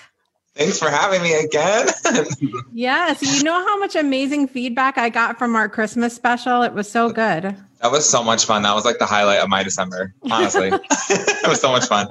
[0.54, 1.88] Thanks for having me again.
[2.72, 6.62] yes, you know how much amazing feedback I got from our Christmas special?
[6.62, 7.56] It was so good.
[7.80, 8.62] That was so much fun.
[8.62, 10.68] That was like the highlight of my December, honestly.
[10.72, 12.08] it was so much fun.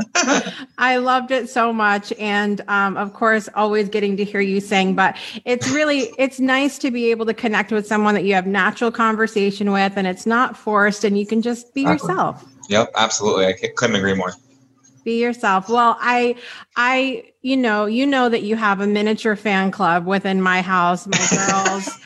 [0.78, 2.14] I loved it so much.
[2.18, 4.96] And um, of course, always getting to hear you sing.
[4.96, 8.48] But it's really, it's nice to be able to connect with someone that you have
[8.48, 12.46] natural conversation with and it's not forced and you can just be yourself.
[12.70, 13.48] Yep, absolutely.
[13.48, 14.34] I couldn't agree more
[15.04, 16.36] be yourself well i
[16.76, 21.08] i you know you know that you have a miniature fan club within my house
[21.08, 21.98] my girls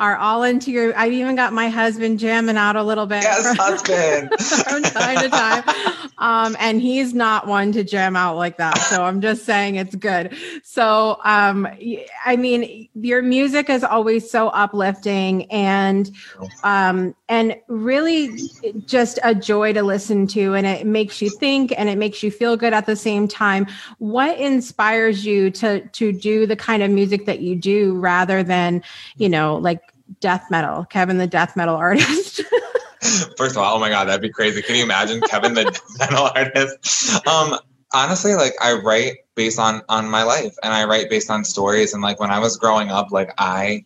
[0.00, 0.96] are all into your.
[0.96, 3.22] I've even got my husband jamming out a little bit.
[3.22, 4.30] Yes, from, husband.
[4.40, 5.62] from time to time,
[6.18, 8.78] um, and he's not one to jam out like that.
[8.78, 10.34] So I'm just saying it's good.
[10.64, 11.68] So um,
[12.24, 16.10] I mean, your music is always so uplifting and
[16.64, 18.36] um, and really
[18.86, 22.30] just a joy to listen to, and it makes you think and it makes you
[22.30, 23.68] feel good at the same time.
[23.98, 28.82] What inspires you to to do the kind of music that you do rather than
[29.16, 29.80] you know like
[30.18, 32.42] death metal, Kevin the death metal artist.
[33.38, 34.60] First of all, oh my god, that'd be crazy.
[34.60, 37.26] Can you imagine Kevin the death metal artist?
[37.28, 37.56] Um,
[37.94, 41.94] honestly, like I write based on on my life, and I write based on stories.
[41.94, 43.84] And like when I was growing up, like I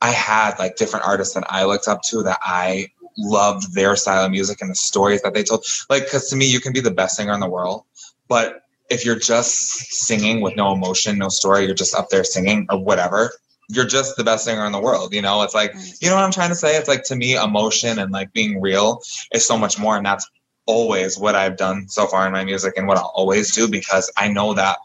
[0.00, 4.24] I had like different artists that I looked up to that I loved their style
[4.24, 5.64] of music and the stories that they told.
[5.88, 7.84] Like, because to me, you can be the best singer in the world,
[8.28, 9.56] but if you're just
[9.92, 13.32] singing with no emotion, no story, you're just up there singing or whatever,
[13.68, 15.12] you're just the best singer in the world.
[15.12, 16.76] You know, it's like, you know what I'm trying to say?
[16.76, 19.96] It's like to me, emotion and like being real is so much more.
[19.96, 20.28] And that's
[20.66, 24.12] always what I've done so far in my music and what I'll always do because
[24.16, 24.78] I know that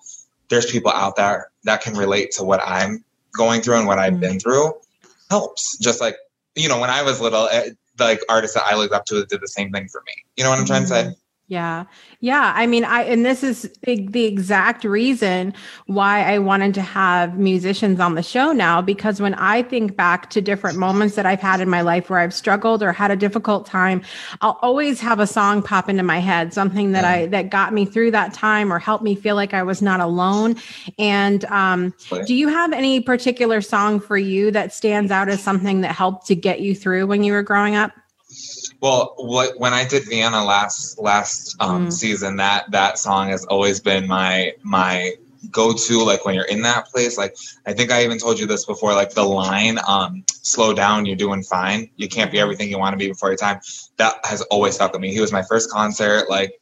[0.50, 4.20] there's people out there that can relate to what I'm going through and what I've
[4.20, 4.40] been mm-hmm.
[4.40, 4.74] through
[5.32, 5.78] helps.
[5.80, 6.18] Just like,
[6.56, 9.42] you know, when I was little, eh, like artists that I looked up to did
[9.42, 10.14] the same thing for me.
[10.36, 11.14] You know what I'm trying to say?
[11.52, 11.84] Yeah.
[12.22, 12.54] Yeah.
[12.56, 15.54] I mean, I, and this is the exact reason
[15.86, 20.30] why I wanted to have musicians on the show now, because when I think back
[20.30, 23.18] to different moments that I've had in my life where I've struggled or had a
[23.18, 24.02] difficult time,
[24.40, 27.84] I'll always have a song pop into my head, something that I, that got me
[27.84, 30.56] through that time or helped me feel like I was not alone.
[30.98, 31.94] And, um,
[32.28, 36.28] do you have any particular song for you that stands out as something that helped
[36.28, 37.92] to get you through when you were growing up?
[38.82, 41.94] Well, what, when I did Vienna last last um, mm.
[41.94, 45.14] season, that that song has always been my my
[45.50, 47.18] go to like when you're in that place.
[47.18, 48.94] Like I think I even told you this before.
[48.94, 51.90] Like the line, um, "Slow down, you're doing fine.
[51.96, 53.60] You can't be everything you want to be before your time."
[53.98, 55.14] That has always stuck with me.
[55.14, 56.28] He was my first concert.
[56.28, 56.60] Like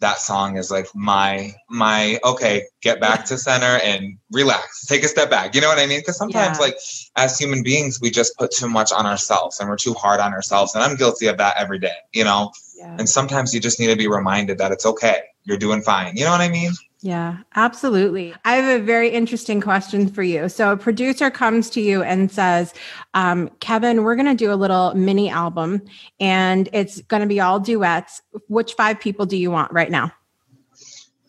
[0.00, 5.08] that song is like my my okay get back to center and relax take a
[5.08, 5.54] step back.
[5.54, 6.00] You know what i mean?
[6.00, 6.64] Because sometimes Yeah.
[6.66, 6.76] like
[7.16, 10.32] as human beings we just put too much on ourselves and we're too hard on
[10.32, 12.50] ourselves and i'm guilty of that every day you know?
[12.78, 12.96] Yeah.
[12.98, 15.20] and sometimes you just need to be reminded that it's okay.
[15.44, 16.16] You're doing fine.
[16.16, 18.34] You know what i mean Yeah, absolutely.
[18.44, 20.50] I have a very interesting question for you.
[20.50, 22.74] So, a producer comes to you and says,
[23.14, 25.80] um, Kevin, we're going to do a little mini album
[26.18, 28.20] and it's going to be all duets.
[28.48, 30.12] Which five people do you want right now?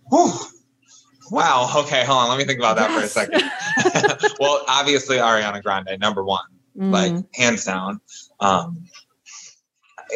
[0.09, 0.33] Whew.
[1.31, 3.41] wow okay hold on let me think about that for a second
[4.41, 6.43] well obviously ariana grande number one
[6.75, 7.99] like Mm, hands down.
[8.39, 8.85] Um,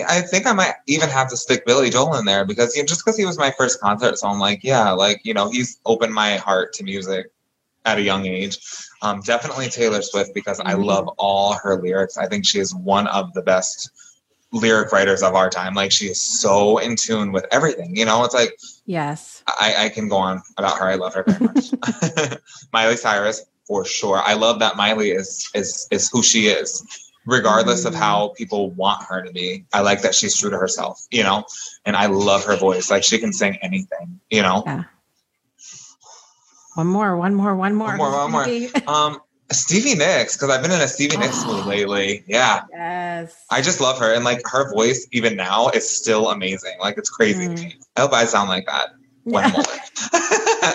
[0.08, 2.88] I think I might even have to stick Billy Joel in there because you know,
[2.88, 5.79] just because he was my first concert, so I'm like, yeah, like you know, he's
[5.86, 7.31] opened my heart to music
[7.86, 8.58] at a young age.
[9.01, 10.86] Um, definitely Taylor Swift because I Mhm.
[10.86, 12.17] love all her lyrics.
[12.17, 13.89] I think she is one of the best
[14.51, 15.73] lyric writers of our time.
[15.73, 17.95] Like she is so in tune with everything.
[17.95, 19.43] You know, it's like yes.
[19.47, 20.86] I, I can go on about her.
[20.86, 22.39] I love her very much.
[22.73, 24.17] Miley Cyrus, for sure.
[24.17, 26.84] I love that Miley is is is who she is,
[27.25, 29.65] regardless of how people want her to be.
[29.73, 31.45] I like that she's true to herself, you know.
[31.85, 32.89] And I love her voice.
[32.91, 34.63] Like she can sing anything, you know.
[36.75, 37.88] One more, one more, one more.
[37.88, 38.47] One more, one more.
[38.88, 39.19] Um,
[39.51, 42.23] Stevie Nicks, because I've been in a Stevie Nicks mood lately.
[42.27, 43.45] Yeah, yes.
[43.49, 46.77] I just love her, and like her voice, even now, is still amazing.
[46.79, 47.75] Like it's crazy Mm.
[47.95, 48.89] I hope I sound like that
[49.25, 49.63] when I'm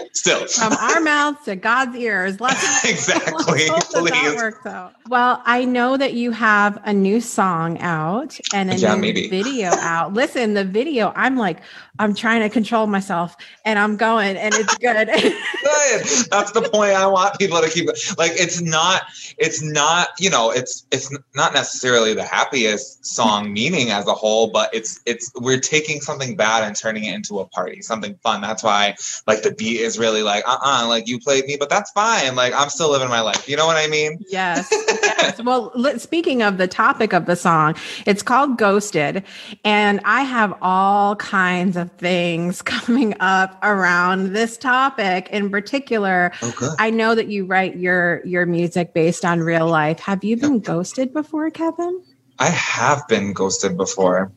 [0.12, 0.46] still.
[0.46, 2.40] From our mouths to God's ears.
[2.40, 3.68] Let's exactly.
[3.68, 4.94] Let's hope that that works out.
[5.08, 9.28] Well, I know that you have a new song out and a Yeah, new maybe.
[9.28, 10.12] video out.
[10.14, 11.58] Listen, the video, I'm like,
[12.00, 13.36] I'm trying to control myself
[13.66, 15.06] and I'm going and it's good.
[15.06, 16.28] good.
[16.30, 16.92] That's the point.
[16.92, 19.02] I want people to keep like it's not
[19.36, 24.50] it's not, you know, it's it's not necessarily the happiest song meaning as a whole,
[24.50, 28.40] but it's it's we're taking something bad and turning it into a party, something fun.
[28.40, 31.90] That's why like the beat is really like uh-uh, like you played me, but that's
[31.90, 32.34] fine.
[32.34, 33.46] Like I'm still living my life.
[33.46, 34.24] You know what I mean?
[34.30, 34.72] yes.
[35.44, 37.74] Well, speaking of the topic of the song,
[38.06, 39.24] it's called Ghosted.
[39.64, 46.33] And I have all kinds of things coming up around this topic in particular.
[46.56, 46.72] Good.
[46.78, 50.00] I know that you write your your music based on real life.
[50.00, 52.02] Have you been ghosted before, Kevin?
[52.38, 54.33] I have been ghosted before.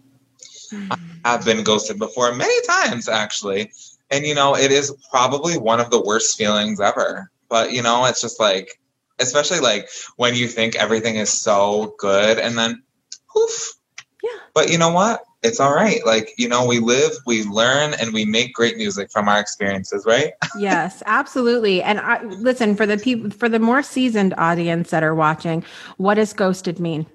[1.24, 1.46] I've hmm.
[1.46, 3.72] been ghosted before many times actually.
[4.12, 7.32] And you know, it is probably one of the worst feelings ever.
[7.50, 8.80] But you know, it's just like
[9.20, 12.84] especially like when you think everything is so good and then
[13.30, 13.74] poof.
[14.24, 14.30] Yeah.
[14.54, 15.24] But you know what?
[15.44, 16.06] It's all right.
[16.06, 20.06] Like, you know, we live, we learn, and we make great music from our experiences,
[20.06, 20.32] right?
[20.58, 21.84] yes, absolutely.
[21.84, 25.66] And I, listen for the people for the more seasoned audience that are watching,
[25.98, 27.06] what does ghosted mean?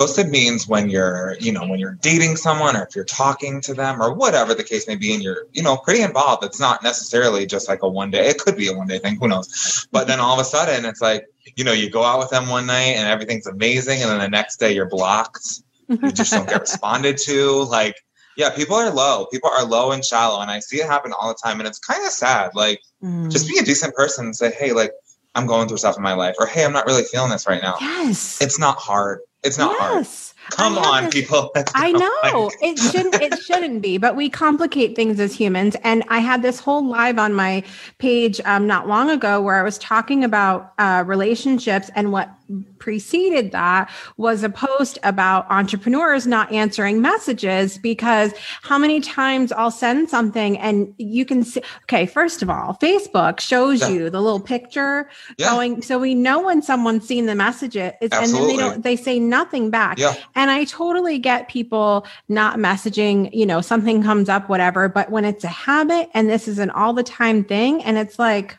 [0.00, 3.74] Ghosted means when you're, you know, when you're dating someone or if you're talking to
[3.74, 6.42] them or whatever the case may be, and you're, you know, pretty involved.
[6.42, 9.16] It's not necessarily just like a one day, it could be a one day thing,
[9.20, 9.86] who knows?
[9.92, 12.48] But then all of a sudden it's like, you know, you go out with them
[12.48, 15.60] one night and everything's amazing, and then the next day you're blocked.
[15.88, 17.64] You just don't get responded to.
[17.64, 17.96] Like,
[18.38, 19.26] yeah, people are low.
[19.26, 20.40] People are low and shallow.
[20.40, 21.58] And I see it happen all the time.
[21.60, 22.52] And it's kind of sad.
[22.54, 23.30] Like, Mm.
[23.30, 24.92] just be a decent person and say, hey, like,
[25.34, 27.62] I'm going through stuff in my life, or hey, I'm not really feeling this right
[27.62, 27.74] now.
[27.80, 28.40] yes.
[28.40, 29.20] It's not hard.
[29.42, 30.00] It's not hard.
[30.00, 30.34] yes.
[30.50, 31.50] Come on, this- people.
[31.74, 33.14] I know it shouldn't.
[33.14, 35.76] It shouldn't be, but we complicate things as humans.
[35.82, 37.62] And I had this whole live on my
[37.98, 42.30] page um, not long ago where I was talking about uh, relationships, and what
[42.78, 48.32] preceded that was a post about entrepreneurs not answering messages because
[48.62, 51.62] how many times I'll send something and you can see.
[51.84, 53.88] Okay, first of all, Facebook shows Yeah.
[53.88, 55.08] you the little picture
[55.38, 55.50] Yeah.
[55.50, 58.82] going, so we know when someone's seen the messages, and then they don't.
[58.82, 59.98] They say nothing back.
[59.98, 60.14] Yeah.
[60.34, 64.88] And I totally get people not messaging, you know, something comes up, whatever.
[64.88, 68.18] But when it's a habit and this is an all the time thing, and it's
[68.18, 68.56] like,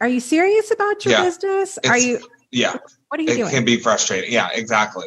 [0.00, 1.24] are you serious about your Yeah.
[1.24, 1.78] business?
[1.86, 2.20] Are you,
[2.52, 2.76] yeah,
[3.08, 3.48] what are you it doing?
[3.48, 4.32] It can be frustrating.
[4.32, 5.06] Yeah, exactly.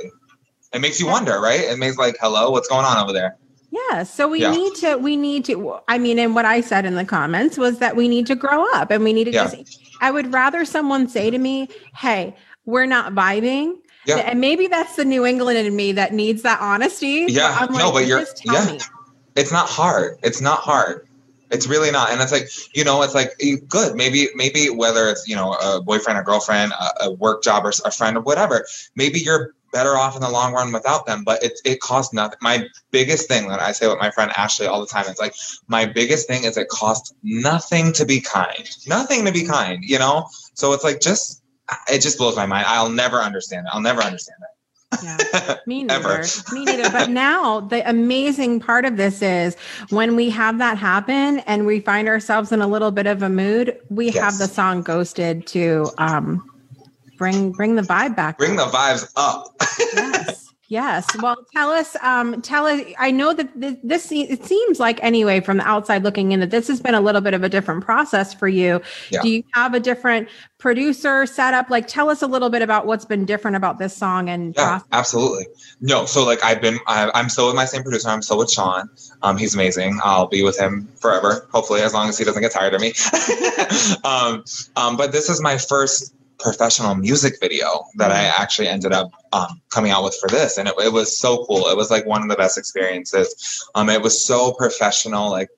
[0.73, 1.60] It makes you wonder, right?
[1.60, 3.38] It makes like, hello, what's going on over there?
[3.71, 4.03] Yeah.
[4.03, 4.51] So we Yeah.
[4.51, 7.79] need to, we need to, I mean, and what I said in the comments was
[7.79, 9.43] that we need to grow up and we need to Yeah.
[9.51, 13.75] just, I would rather someone say to me, Hey, we're not vibing.
[14.06, 14.17] Yeah.
[14.17, 17.25] And maybe that's the New England in me that needs that honesty.
[17.29, 17.56] Yeah.
[17.60, 18.65] I'm No, but you're- yeah.
[18.65, 18.79] me.
[19.36, 20.17] It's not hard.
[20.23, 21.08] It's not hard.
[21.54, 22.12] It's really not.
[22.12, 23.96] And it's like, you know, it's like eh, good.
[23.96, 27.72] Maybe, maybe whether it's, you know, a boyfriend or girlfriend, a, a work job or
[27.86, 31.24] a friend or whatever, maybe you're better off in the long run without them.
[31.24, 32.38] But it it costs nothing.
[32.42, 35.36] My biggest thing that I say with my friend Ashley all the time, it's like
[35.68, 38.70] my biggest thing is it costs nothing to be kind.
[38.88, 40.28] Nothing to be kind, you know?
[40.54, 41.44] So it's like just
[41.92, 42.66] it just blows my mind.
[42.68, 43.72] I'll never understand it.
[43.74, 44.53] I'll never understand it.
[45.01, 46.23] Yeah, me neither.
[46.51, 46.89] me neither.
[46.91, 49.56] But now the amazing part of this is
[49.89, 53.29] when we have that happen and we find ourselves in a little bit of a
[53.29, 56.49] mood, we have the song "Ghosted" to um,
[57.17, 58.38] bring bring the vibe back.
[58.38, 59.56] Bring the vibes up.
[59.79, 60.53] yes.
[60.69, 61.06] Yes.
[61.21, 61.95] Well, tell us.
[62.02, 62.82] Um, tell us.
[62.97, 64.12] I know that this, this.
[64.12, 67.21] It seems like anyway, from the outside looking in, that this has been a little
[67.21, 68.82] bit of a different process for you.
[69.12, 69.21] Yeah.
[69.21, 71.69] Do you have a different producer setup?
[71.69, 74.80] Like, tell us a little bit about what's been different about this song and Yeah,
[74.80, 74.88] process.
[74.93, 75.47] absolutely.
[75.82, 78.08] No, so like I've been, I, I'm still with my same producer.
[78.08, 78.89] I'm still with Sean.
[79.21, 79.99] Um, he's amazing.
[80.04, 82.93] I'll be with him forever, hopefully, as long as he doesn't get tired of me.
[84.06, 84.43] um,
[84.78, 89.62] um, but this is my first professional music video that I actually ended up um,
[89.69, 91.67] coming out with for this, and it, it was so cool.
[91.67, 93.67] It was like one of the best experiences.
[93.76, 95.50] Um, it was so professional, like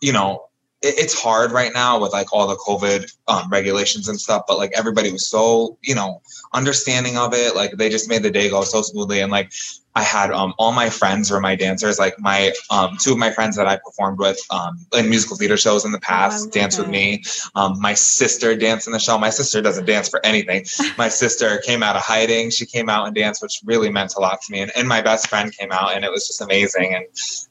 [0.00, 0.44] you know.
[0.80, 4.58] It, it's hard right now with like all the COVID um, regulations and stuff, but
[4.58, 7.56] like everybody was so, you know, understanding of it.
[7.56, 9.18] Like they just made the day go so smoothly.
[9.20, 9.50] And like
[9.98, 11.98] I had um, all my friends were my dancers.
[11.98, 15.56] Like my um, two of my friends that I performed with um, in musical theater
[15.56, 17.24] shows in the past love danced with me.
[17.56, 19.18] Um, my sister danced in the show.
[19.18, 20.64] My sister doesn't dance for anything.
[20.98, 22.50] My sister came out of hiding.
[22.50, 24.60] She came out and danced, which really meant a lot to me.
[24.60, 26.94] And, and my best friend came out, and it was just amazing.
[26.94, 27.04] And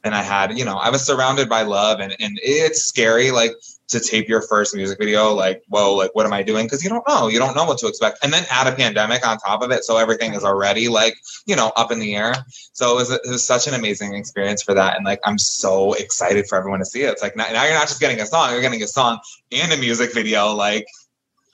[0.03, 3.51] and I had, you know, I was surrounded by love, and and it's scary, like
[3.89, 5.33] to tape your first music video.
[5.33, 6.65] Like, whoa, like what am I doing?
[6.65, 8.23] Because you don't know, you don't know what to expect.
[8.23, 11.55] And then add a pandemic on top of it, so everything is already like, you
[11.55, 12.33] know, up in the air.
[12.73, 15.93] So it was it was such an amazing experience for that, and like I'm so
[15.93, 17.11] excited for everyone to see it.
[17.11, 19.19] It's like now, now you're not just getting a song, you're getting a song
[19.51, 20.53] and a music video.
[20.53, 20.87] Like,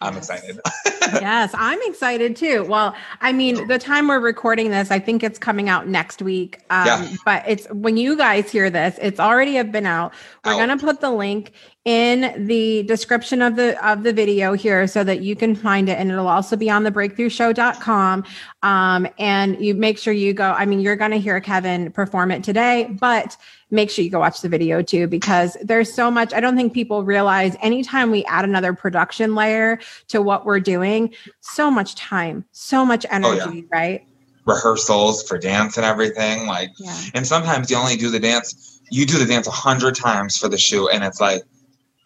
[0.03, 0.59] I'm excited.
[1.13, 2.65] yes, I'm excited too.
[2.65, 6.59] Well, I mean, the time we're recording this, I think it's coming out next week.
[6.69, 7.09] Um, Yeah.
[7.25, 10.13] But it's when you guys hear this, it's already have been out.
[10.45, 10.59] We're Out.
[10.59, 11.51] gonna put the link
[11.85, 15.97] in the description of the of the video here so that you can find it,
[15.99, 18.23] and it'll also be on the breakthroughshow.com.
[18.61, 20.51] Um, and you make sure you go.
[20.51, 23.35] I mean, you're gonna hear Kevin perform it today, but
[23.73, 26.73] make sure you go watch the video too because there's so much i don't think
[26.73, 32.45] people realize anytime we add another production layer to what we're doing so much time
[32.51, 33.43] so much Oh, yeah.
[33.43, 34.05] energy right
[34.45, 36.69] Rehearsals for dance and everything, like.
[36.77, 40.37] yeah And sometimes you only do the dance, you do the dance a hundred times
[40.37, 41.43] for the shoot, and it's like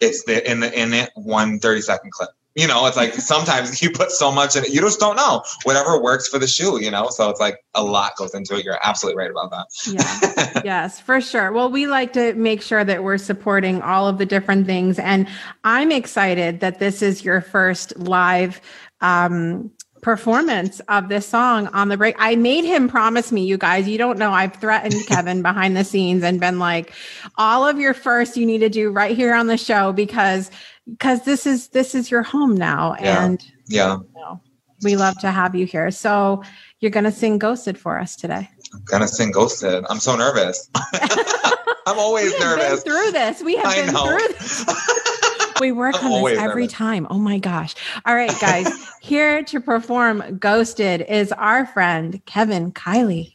[0.00, 2.28] it's the in the in it one 30 second clip.
[2.58, 5.42] You know, it's like sometimes you put so much in it, you just don't know.
[5.64, 7.08] Whatever works for the shoe, you know.
[7.10, 8.64] So it's like a lot goes into it.
[8.64, 9.66] You're absolutely right about that.
[9.86, 14.18] yeah yes for sure well we like to make sure that we're supporting all of
[14.18, 15.28] the different things and
[15.64, 18.60] i'm excited that this is your first live
[19.00, 19.70] um
[20.02, 23.98] performance of this song on the break i made him promise me you guys you
[23.98, 26.92] don't know i've threatened kevin behind the scenes and been like
[27.36, 30.50] all of your first you need to do right here on the show because
[30.90, 33.24] because this is this is your home now Yeah.
[33.24, 34.40] and yeah, you know,
[34.82, 36.42] we love to have you here so
[36.80, 39.86] you're going to sing ghosted for us today I'm gonna sing Ghosted.
[39.88, 40.68] I'm so nervous.
[40.76, 42.84] I'm always we have nervous.
[42.84, 43.42] been through this.
[43.42, 44.06] We have I been know.
[44.06, 44.64] through this.
[45.60, 46.76] We work I'm on this every nervous.
[46.76, 47.06] time.
[47.10, 47.74] Oh my gosh.
[48.06, 48.68] All right, guys.
[49.00, 53.34] Here to perform Ghosted is our friend Kevin Kiley.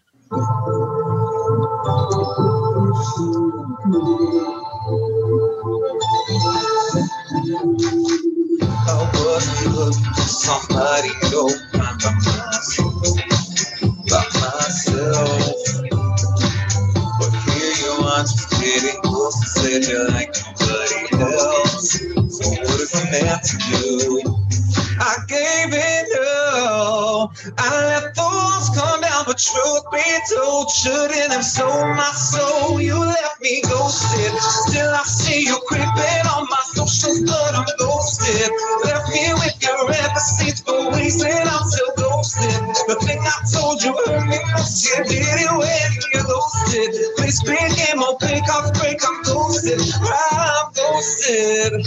[7.34, 13.18] I was looking for somebody to find by myself,
[14.10, 15.56] by myself.
[17.20, 18.26] But here you are,
[18.62, 19.84] getting close to said
[21.22, 21.92] else.
[22.00, 24.43] So what is a man to do?
[25.00, 26.08] I gave it
[26.54, 27.34] all.
[27.58, 30.04] I let walls come down, but truth be
[30.34, 32.82] told, shouldn't have sold my soul.
[32.82, 34.34] You left me ghosted.
[34.68, 38.52] Still, I see you creeping on my socials, but I'm ghosted.
[38.86, 41.32] Left me with your receipts for wasting.
[41.32, 42.62] I'm still ghosted.
[42.88, 44.86] The thing I told you hurt me most.
[44.86, 47.16] You did it when you ghosted.
[47.18, 49.00] Please became more big, I'll break.
[49.06, 49.82] I'm ghosted.
[50.04, 51.86] I'm ghosted.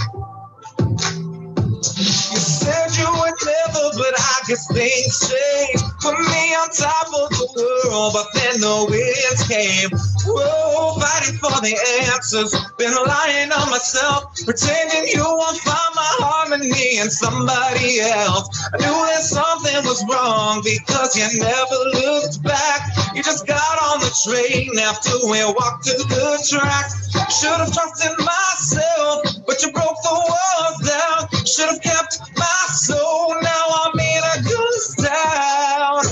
[2.31, 5.85] You said you would never, but I guess things changed.
[6.00, 9.90] Put me on top of the world, but then the winds came.
[10.26, 11.74] Whoa, fighting for the
[12.11, 12.51] answers.
[12.78, 18.49] Been lying on myself, pretending you won't find my harmony in somebody else.
[18.72, 22.90] I knew that something was wrong because you never looked back.
[23.14, 26.90] You just got on the train after we walked to the track.
[27.30, 31.44] Should have trusted myself, but you broke the walls down.
[31.47, 33.34] Should have kept my soul.
[33.43, 36.07] Now I'm in a ghost town.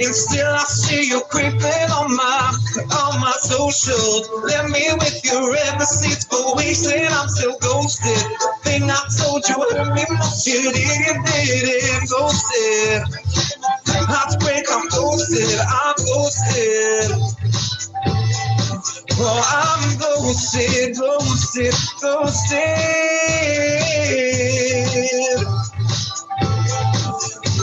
[0.00, 2.50] And still I see you creeping on my
[2.98, 4.42] on my social.
[4.42, 7.06] Let me with your receipts for wasting.
[7.06, 8.24] I'm still ghosted.
[8.64, 10.46] Thing I told you hurt me most.
[10.46, 13.02] You didn't, didn't ghosted.
[14.10, 15.60] Heartbreak, I'm ghosted.
[15.60, 17.10] I'm ghosted.
[19.22, 23.00] Oh, I'm ghosted, ghosted, ghosted.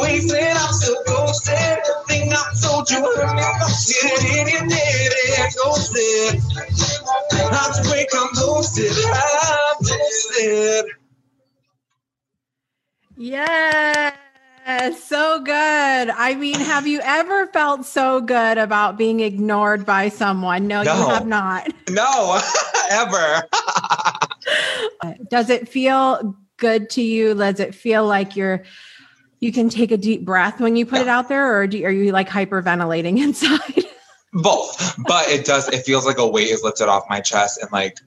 [0.00, 1.78] wasting, I'm still ghosted.
[2.08, 6.42] Thing I told you hurt me, it, it, it, it, ghosted.
[7.88, 10.84] Break, I'm ghosted, I'm ghosted.
[13.16, 14.14] Yeah.
[14.98, 15.54] So good.
[16.10, 20.66] I mean, have you ever felt so good about being ignored by someone?
[20.66, 20.94] No, No.
[20.96, 21.68] you have not.
[21.88, 22.40] No,
[22.90, 23.42] ever.
[25.30, 27.34] Does it feel good to you?
[27.34, 28.64] Does it feel like you're
[29.40, 31.90] you can take a deep breath when you put it out there, or do, are
[31.90, 33.84] you like hyperventilating inside?
[34.32, 34.94] both.
[35.06, 37.98] But it does it feels like a weight is lifted off my chest and like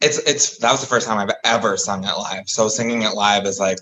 [0.00, 2.48] it's it's that was the first time i've ever sung it live.
[2.48, 3.78] So singing it live is like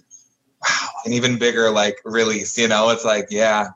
[0.62, 2.90] wow an even bigger like release you know?
[2.90, 3.68] It's like yeah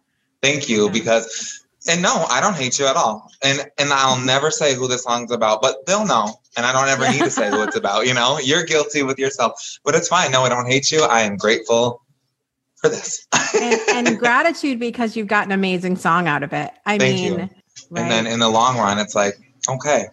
[0.42, 0.92] thank you Yeah.
[0.92, 3.30] because and no i don't hate you at all.
[3.42, 6.88] And and i'll never say who the song's about but they'll know and i don't
[6.88, 8.38] ever need to say who it's about you know?
[8.38, 10.32] You're guilty with yourself but it's fine.
[10.32, 11.02] No i don't hate you.
[11.02, 12.02] I am grateful
[12.80, 13.26] for this
[13.60, 16.70] and, and gratitude because you've got an amazing song out of it.
[16.86, 17.38] I Thank mean, you.
[17.38, 17.50] right?
[18.02, 19.34] And then in the long run, it's like,
[19.68, 20.06] okay.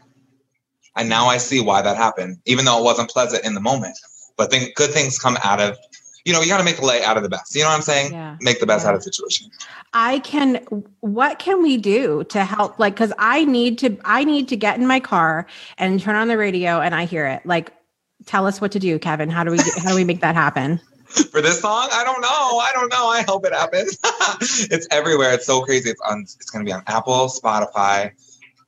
[0.96, 3.98] And now I see why that happened, even though it wasn't pleasant in the moment.
[4.36, 5.78] But think good things come out of,
[6.26, 7.56] you know, you got to make the lay out of the best.
[7.56, 8.12] You know what I'm saying?
[8.12, 8.36] Yeah.
[8.42, 8.90] Make the best Yeah.
[8.90, 9.50] out of the situation.
[9.94, 10.56] I can
[11.00, 14.78] what can we do to help like cuz I need to I need to get
[14.78, 15.48] in my car
[15.78, 17.46] and turn on the radio and I hear it.
[17.46, 17.72] Like
[18.26, 19.30] tell us what to do, Kevin.
[19.30, 20.82] How do we how do we make that happen?
[21.32, 22.60] For this song, I don't know.
[22.60, 23.08] I don't know.
[23.08, 23.98] I hope it happens.
[24.70, 25.34] it's everywhere.
[25.34, 25.90] It's so crazy.
[25.90, 26.22] It's on.
[26.22, 28.12] It's going to be on Apple, Spotify,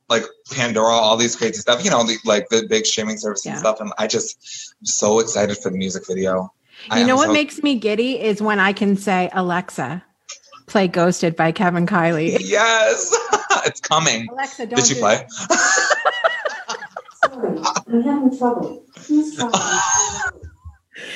[0.08, 1.84] like Pandora, all these crazy stuff.
[1.84, 3.80] You know, the, like the big streaming services and stuff.
[3.80, 6.52] And I just I'm so excited for the music video.
[6.88, 10.02] I You know what so- makes me giddy is when I can say Alexa,
[10.66, 12.38] play Ghosted by Kevin Kiley.
[12.40, 13.14] Yes,
[13.66, 14.28] it's coming.
[14.30, 15.26] Alexa, don't Did you do play?
[17.26, 18.82] Sorry, I'm having trouble.
[19.06, 19.58] Who's trouble?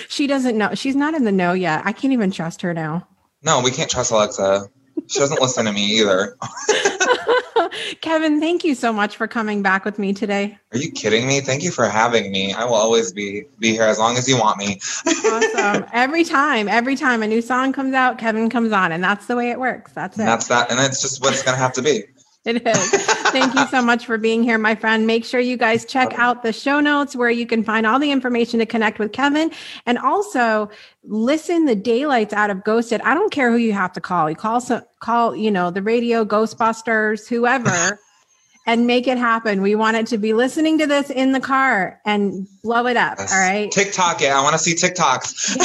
[0.09, 0.75] She doesn't know.
[0.75, 1.83] She's not in the know yet.
[1.85, 3.07] I can't even trust her now.
[3.43, 4.69] No, we can't trust Alexa.
[5.07, 6.37] She doesn't listen to me either.
[8.01, 10.59] Kevin, thank you so much for coming back with me today.
[10.73, 11.41] Are you kidding me?
[11.41, 12.53] Thank you for having me.
[12.53, 14.81] I will always be be here as long as you want me.
[15.07, 15.85] Awesome.
[15.93, 19.37] every time, every time a new song comes out, Kevin comes on, and that's the
[19.37, 19.93] way it works.
[19.93, 20.23] That's it.
[20.23, 22.05] And that's that, and that's just what it's gonna have to be.
[22.45, 23.21] It is.
[23.35, 25.09] Thank you so much for being here, my friend.
[25.09, 28.13] Make sure you guys check out the show notes where you can find all the
[28.13, 29.51] information to connect with Kevin
[29.87, 30.71] and also
[31.03, 33.01] listen the daylights out of Ghosted.
[33.01, 34.31] I don't care who you have to call.
[34.31, 37.99] You call some call, you know, the radio, Ghostbusters, whoever,
[38.67, 39.63] and make it happen.
[39.63, 43.17] We want it to be listening to this in the car and blow it up.
[43.19, 43.33] Yes.
[43.33, 43.69] All right.
[43.73, 44.31] TikTok it.
[44.31, 45.57] I want to see TikToks.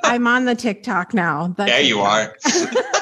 [0.04, 1.48] I'm on the TikTok now.
[1.58, 2.36] The yeah, you are.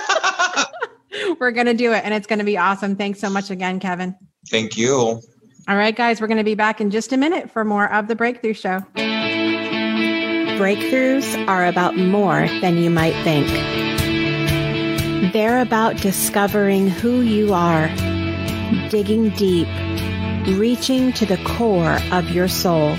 [1.41, 2.97] We're gonna do it and it's gonna be awesome.
[2.97, 4.17] Thanks so much again, Kevin.
[4.51, 5.21] Thank you.
[5.69, 8.09] All right, guys, we're going to be back in just a minute for more of
[8.09, 8.81] the Breakthrough Show.
[10.57, 13.47] Breakthroughs are about more than you might think.
[15.35, 17.89] They're about discovering who you are,
[18.89, 19.69] digging deep,
[20.59, 22.97] reaching to the core of your soul.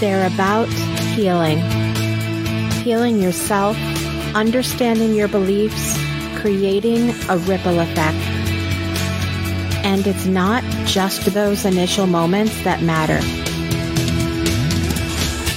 [0.00, 0.68] They're about
[1.14, 1.58] healing.
[2.82, 3.76] Healing yourself,
[4.36, 5.96] understanding your beliefs,
[6.36, 8.18] creating a ripple effect.
[9.82, 13.18] And it's not just those initial moments that matter.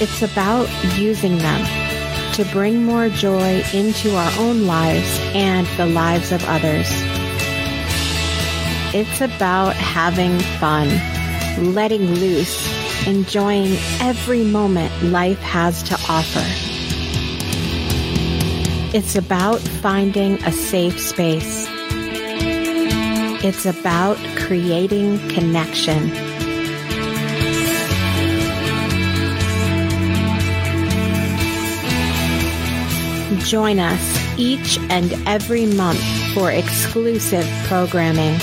[0.02, 0.66] It's about
[0.98, 1.62] using them
[2.32, 6.88] to bring more joy into our own lives and the lives of others.
[8.94, 10.88] It's about having fun,
[11.74, 16.69] letting loose, enjoying every moment life has to offer.
[18.92, 21.68] It's about finding a safe space.
[23.44, 26.08] It's about creating connection.
[33.44, 36.02] Join us each and every month
[36.34, 38.34] for exclusive programming.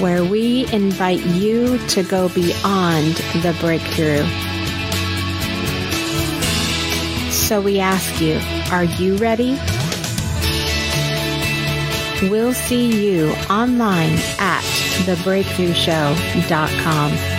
[0.00, 4.41] Where we invite you to go beyond the breakthrough.
[7.52, 8.40] So we ask you,
[8.72, 9.58] are you ready?
[12.30, 14.62] We'll see you online at
[15.04, 17.31] thebreakthroughshow.com.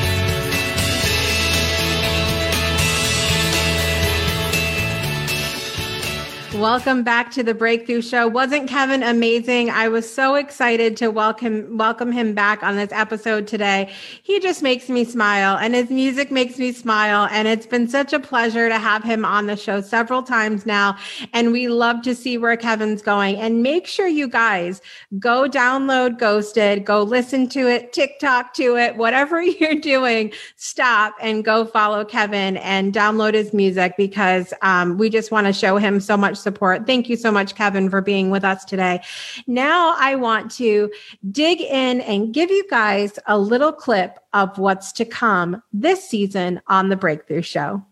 [6.64, 8.30] Welcome back to the Breakthrough Show.
[8.30, 9.70] Wasn't Kevin amazing?
[9.70, 13.92] I was so excited to welcome welcome him back on this episode today.
[14.24, 18.14] He just makes me smile and his music makes me smile and it's been such
[18.14, 20.96] a pleasure to have him on the show several times now
[21.34, 23.36] and we love to see where Kevin's going.
[23.36, 24.82] And make sure you guys
[25.20, 31.44] go download Ghosted, go listen to it, TikTok to it, whatever you're doing, stop and
[31.44, 36.00] go follow Kevin and download his music because um, we just want to show him
[36.00, 36.53] so much support.
[36.58, 39.02] Thank you so much, Kevin, for being with us today.
[39.48, 40.92] Now I want to
[41.32, 46.62] dig in and give you guys a little clip of what's to come this season
[46.68, 47.86] on the Breakthrough Show.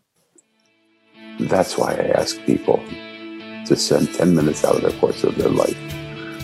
[1.39, 2.77] That's why I ask people
[3.65, 5.77] to spend 10 minutes out of the course of their life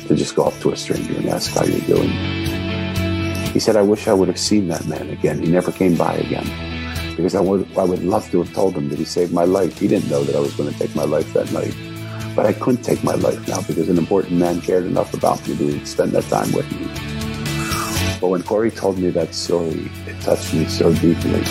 [0.07, 2.09] to just go up to a stranger and ask how you're doing.
[3.51, 5.41] He said, I wish I would have seen that man again.
[5.41, 6.45] He never came by again
[7.15, 9.77] because I would, I would love to have told him that he saved my life.
[9.79, 11.75] He didn't know that I was going to take my life that night.
[12.37, 15.57] But I couldn't take my life now because an important man cared enough about me
[15.57, 16.85] to spend that time with me.
[18.21, 21.41] But when Corey told me that story, it touched me so deeply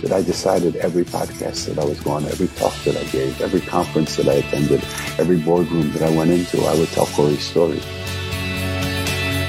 [0.00, 3.60] that I decided every podcast that I was going, every talk that I gave, every
[3.60, 4.82] conference that I attended,
[5.16, 7.78] every boardroom that I went into, I would tell Corey's story.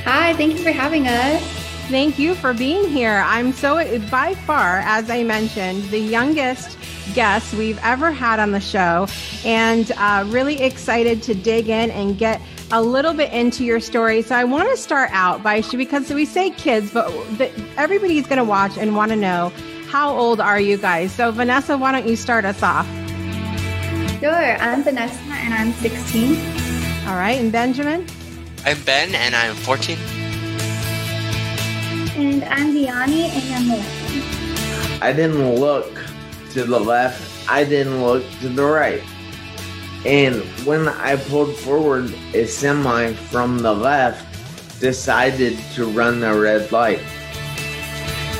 [0.06, 1.42] Hi, thank you for having us.
[1.90, 3.24] Thank you for being here.
[3.26, 3.78] I'm so,
[4.12, 6.79] by far, as I mentioned, the youngest
[7.14, 9.08] guest we've ever had on the show,
[9.46, 12.42] and uh, really excited to dig in and get
[12.72, 14.22] a little bit into your story.
[14.22, 18.38] So I want to start out by because we say kids, but the, everybody's going
[18.38, 19.52] to watch and want to know
[19.88, 21.12] how old are you guys?
[21.12, 22.88] So Vanessa, why don't you start us off?
[24.20, 24.58] Sure.
[24.58, 26.36] I'm Vanessa, and I'm 16.
[27.08, 28.06] All right, and Benjamin.
[28.66, 29.98] I'm Ben, and I'm 14.
[32.18, 35.02] And I'm Vianney, and I'm 11.
[35.02, 35.99] I didn't look
[36.60, 39.02] to the left, I didn't look to the right.
[40.06, 46.70] And when I pulled forward, a semi from the left decided to run the red
[46.74, 47.00] light.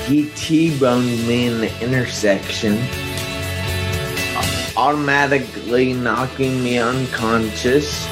[0.06, 2.78] He T-boned me in the intersection,
[4.76, 8.06] automatically knocking me unconscious,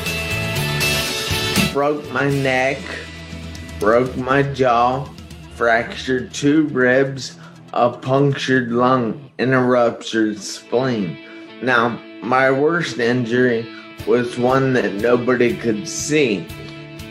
[1.73, 2.79] broke my neck,
[3.77, 5.03] broke my jaw,
[5.55, 7.37] fractured two ribs,
[7.73, 11.17] a punctured lung, and a ruptured spleen.
[11.61, 13.67] Now, my worst injury
[14.07, 16.47] was one that nobody could see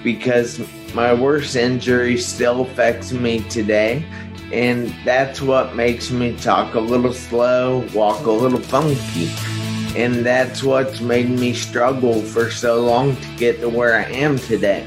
[0.02, 0.60] because
[0.94, 4.04] my worst injury still affects me today.
[4.52, 9.30] And that's what makes me talk a little slow, walk a little funky.
[10.00, 14.38] And that's what's made me struggle for so long to get to where I am
[14.38, 14.86] today.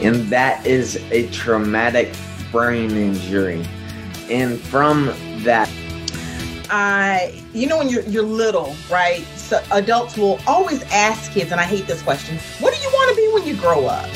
[0.00, 2.14] And that is a traumatic
[2.50, 3.64] brain injury.
[4.30, 5.12] And from
[5.44, 5.68] that,
[6.72, 9.24] uh, you know, when you're you're little, right?
[9.36, 13.10] So adults will always ask kids, and I hate this question: What do you want
[13.10, 14.08] to be when you grow up?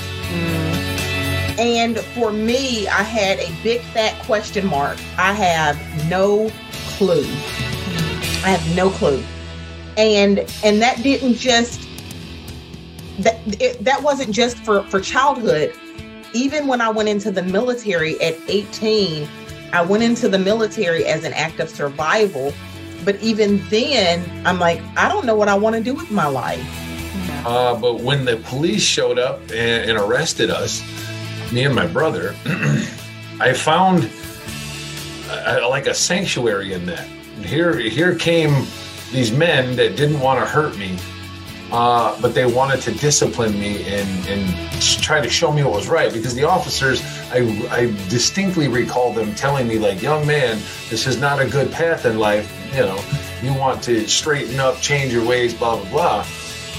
[1.59, 4.97] And for me, I had a big fat question mark.
[5.19, 6.51] I have no
[6.97, 7.27] clue.
[8.43, 9.23] I have no clue.
[9.99, 11.87] And and that didn't just
[13.19, 15.75] that it, that wasn't just for for childhood.
[16.33, 19.29] Even when I went into the military at 18,
[19.77, 22.55] I went into the military as an act of survival.
[23.05, 26.27] But even then, I'm like, I don't know what I want to do with my
[26.27, 26.66] life.
[27.47, 30.83] Uh, but when the police showed up and, and arrested us,
[31.53, 32.35] me and my brother,
[33.39, 34.11] I found
[35.31, 37.07] a, like a sanctuary in that.
[37.45, 38.66] Here, here came
[39.12, 40.97] these men that didn't want to hurt me,
[41.73, 45.89] uh, but they wanted to discipline me and, and try to show me what was
[45.89, 46.12] right.
[46.12, 47.03] Because the officers,
[47.33, 47.39] I,
[47.71, 50.59] I distinctly recall them telling me, like, young man,
[50.91, 52.53] this is not a good path in life.
[52.75, 53.05] You know,
[53.43, 56.27] you want to straighten up, change your ways, blah, blah, blah.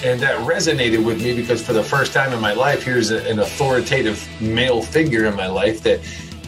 [0.03, 3.27] And that resonated with me because for the first time in my life, here's a,
[3.27, 6.01] an authoritative male figure in my life that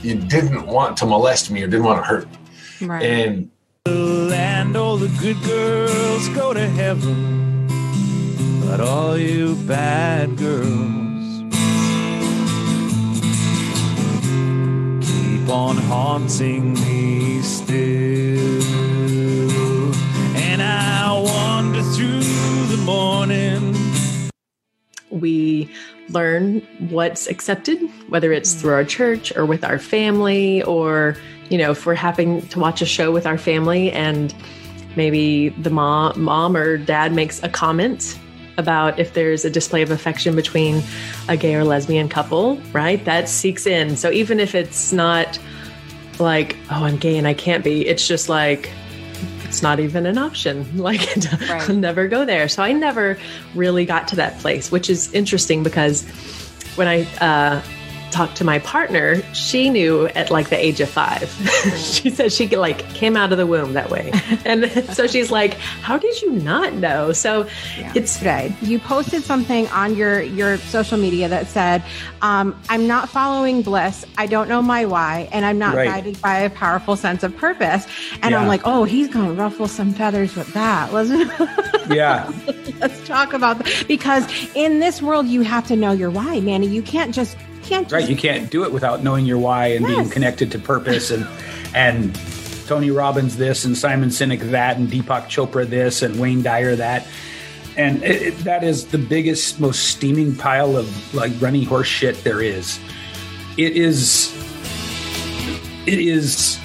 [0.03, 2.87] you didn't want to molest me or didn't want to hurt me.
[2.87, 3.03] Right.
[3.03, 3.51] And
[3.85, 7.48] and all the good girls go to heaven,
[8.69, 11.41] but all you bad girls.
[15.03, 18.61] Keep on haunting me still.
[20.35, 22.21] And I wander through
[22.67, 23.75] the morning.
[25.09, 25.67] We
[26.09, 26.61] learn
[26.91, 31.17] what's accepted, whether it's through our church or with our family, or,
[31.49, 34.31] you know, if we're having to watch a show with our family and
[34.95, 38.15] maybe the mom, mom or dad makes a comment
[38.59, 40.83] about if there's a display of affection between
[41.27, 43.03] a gay or lesbian couple, right?
[43.05, 43.97] That seeks in.
[43.97, 45.39] So even if it's not
[46.19, 48.69] like, oh, I'm gay and I can't be, it's just like,
[49.45, 50.65] it's not even an option.
[50.77, 51.07] Like,
[51.49, 52.47] I'll never go there.
[52.47, 53.17] So I never
[53.55, 56.05] really got to that place, which is interesting because
[56.75, 57.61] when I uh,
[58.11, 61.29] talked to my partner, she knew at like the age of five.
[61.77, 64.11] she said she like came out of the womb that way,
[64.45, 67.47] and so she's like, "How did you not know?" So
[67.95, 68.53] it's right.
[68.61, 71.83] You posted something on your your social media that said,
[72.21, 74.05] um, "I'm not following bliss.
[74.17, 75.87] I don't know my why, and I'm not Right.
[75.87, 77.85] guided by a powerful sense of purpose."
[78.21, 78.39] And Yeah.
[78.41, 81.09] I'm like, "Oh, he's going to ruffle some feathers with that." Let's
[81.89, 82.31] Yeah.
[82.79, 86.67] let's talk about that because in this world, you have to know your why, Manny.
[86.67, 88.09] You can't just can't just Right.
[88.09, 91.27] You can't do it without knowing your why and being connected to purpose and
[91.75, 92.17] and
[92.67, 97.07] Tony Robbins this and Simon Sinek that and Deepak Chopra this and Wayne Dyer that.
[97.77, 102.23] And it, it- that is the biggest, most steaming pile of like runny horse shit
[102.23, 102.79] there is.
[103.57, 104.33] It is.
[105.87, 106.59] It is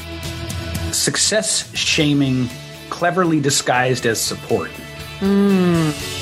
[0.92, 2.48] success shaming,
[2.90, 4.70] cleverly disguised as support.
[5.20, 6.13] Mm.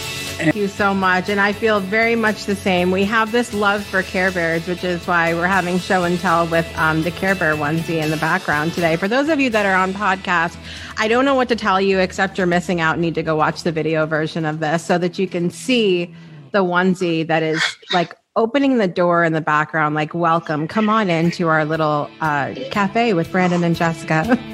[0.43, 1.29] Thank you so much.
[1.29, 2.91] And I feel very much the same.
[2.91, 6.49] We have this love for Care Bears, which is why we're having show and tell
[6.49, 8.97] with um, the Care Bear onesie in the background today.
[8.97, 10.57] For those of you that are on podcast,
[10.99, 12.95] I don't know what to tell you except you're missing out.
[12.95, 16.13] and Need to go watch the video version of this so that you can see
[16.51, 17.63] the onesie that is
[17.93, 22.53] like opening the door in the background, like welcome, come on into our little uh,
[22.73, 24.39] cafe with Brandon and Jessica.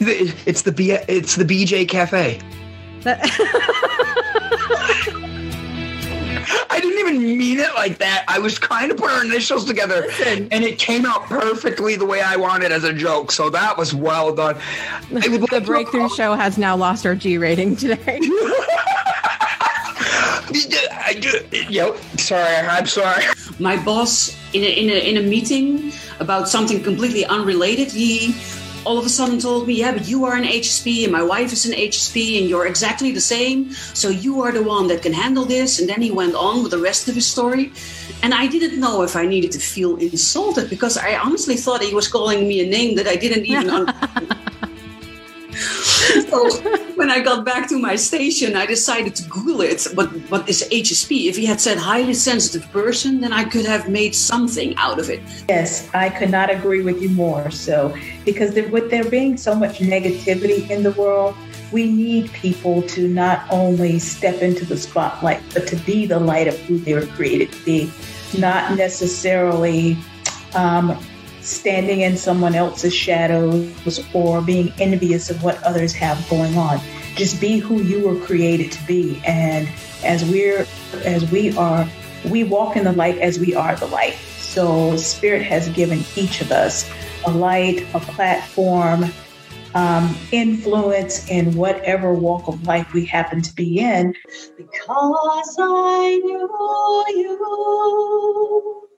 [0.00, 0.92] It's the B.
[0.92, 2.38] It's the BJ Cafe.
[6.80, 8.24] I didn't even mean it like that.
[8.26, 12.22] I was trying to put our initials together, and it came out perfectly the way
[12.22, 13.32] I wanted as a joke.
[13.32, 14.56] So that was well done.
[15.10, 18.18] the Breakthrough Show has now lost our G rating today.
[20.48, 21.58] I do.
[21.68, 22.56] Yo, sorry.
[22.56, 23.24] I'm sorry.
[23.58, 28.32] My boss in a, in a in a meeting about something completely unrelated, he
[28.84, 31.52] all of a sudden told me, "Yeah, but you are an HSP and my wife
[31.52, 33.72] is an HSP, and you're exactly the same.
[33.94, 36.72] So you are the one that can handle this." And then he went on with
[36.72, 37.72] the rest of his story,
[38.22, 41.94] and I didn't know if I needed to feel insulted because I honestly thought he
[41.94, 43.70] was calling me a name that I didn't even.
[43.78, 43.94] un-
[45.60, 46.50] so
[46.96, 49.86] when I got back to my station, I decided to Google it.
[49.94, 51.26] But what is HSP?
[51.28, 55.10] If he had said highly sensitive person, then I could have made something out of
[55.10, 55.20] it.
[55.48, 57.50] Yes, I could not agree with you more.
[57.50, 57.94] So,
[58.24, 61.36] because there, with there being so much negativity in the world,
[61.72, 66.48] we need people to not only step into the spotlight, but to be the light
[66.48, 67.92] of who they were created to be,
[68.38, 69.96] not necessarily
[70.54, 70.98] um,
[71.40, 76.80] standing in someone else's shadows or being envious of what others have going on.
[77.16, 79.20] Just be who you were created to be.
[79.26, 79.68] And
[80.04, 80.66] as we're,
[81.04, 81.88] as we are,
[82.28, 84.14] we walk in the light as we are the light.
[84.38, 86.90] So Spirit has given each of us
[87.26, 89.04] a light, a platform,
[89.74, 94.14] um, influence in whatever walk of life we happen to be in.
[94.56, 98.89] Because I knew you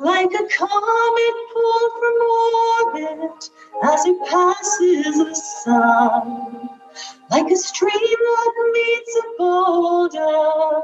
[0.00, 2.16] like a comet pulled from
[2.94, 3.50] orbit
[3.82, 6.68] as it passes the sun,
[7.30, 10.82] like a stream that meets a boulder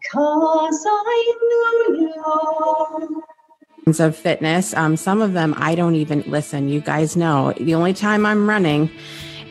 [0.00, 3.33] because I knew you.
[3.86, 4.72] Of fitness.
[4.74, 6.68] Um, some of them I don't even listen.
[6.70, 8.90] You guys know the only time I'm running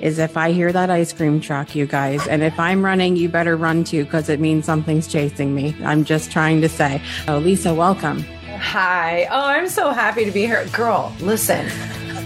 [0.01, 2.25] is if I hear that ice cream truck, you guys.
[2.27, 5.75] And if I'm running, you better run too because it means something's chasing me.
[5.83, 6.99] I'm just trying to say.
[7.27, 8.21] Oh, Lisa, welcome.
[8.57, 9.25] Hi.
[9.29, 10.65] Oh, I'm so happy to be here.
[10.73, 11.67] Girl, listen.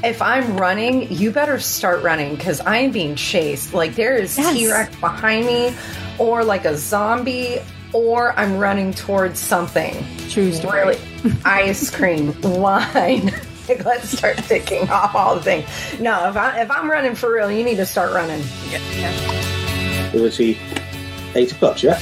[0.04, 3.74] If I'm running, you better start running because I am being chased.
[3.74, 4.54] Like there is Yes.
[4.56, 5.76] T Rex behind me,
[6.20, 7.60] or like a zombie,
[7.94, 10.06] or I'm running towards something.
[10.30, 10.82] True story.
[10.82, 11.00] Really,
[11.46, 13.32] ice cream, wine.
[13.68, 15.68] Like, Let's start ticking off all the things.
[16.00, 18.42] No, if I if I'm running for real, you need to start running.
[20.14, 20.58] It was the
[21.36, 22.00] eight o'clock, yeah?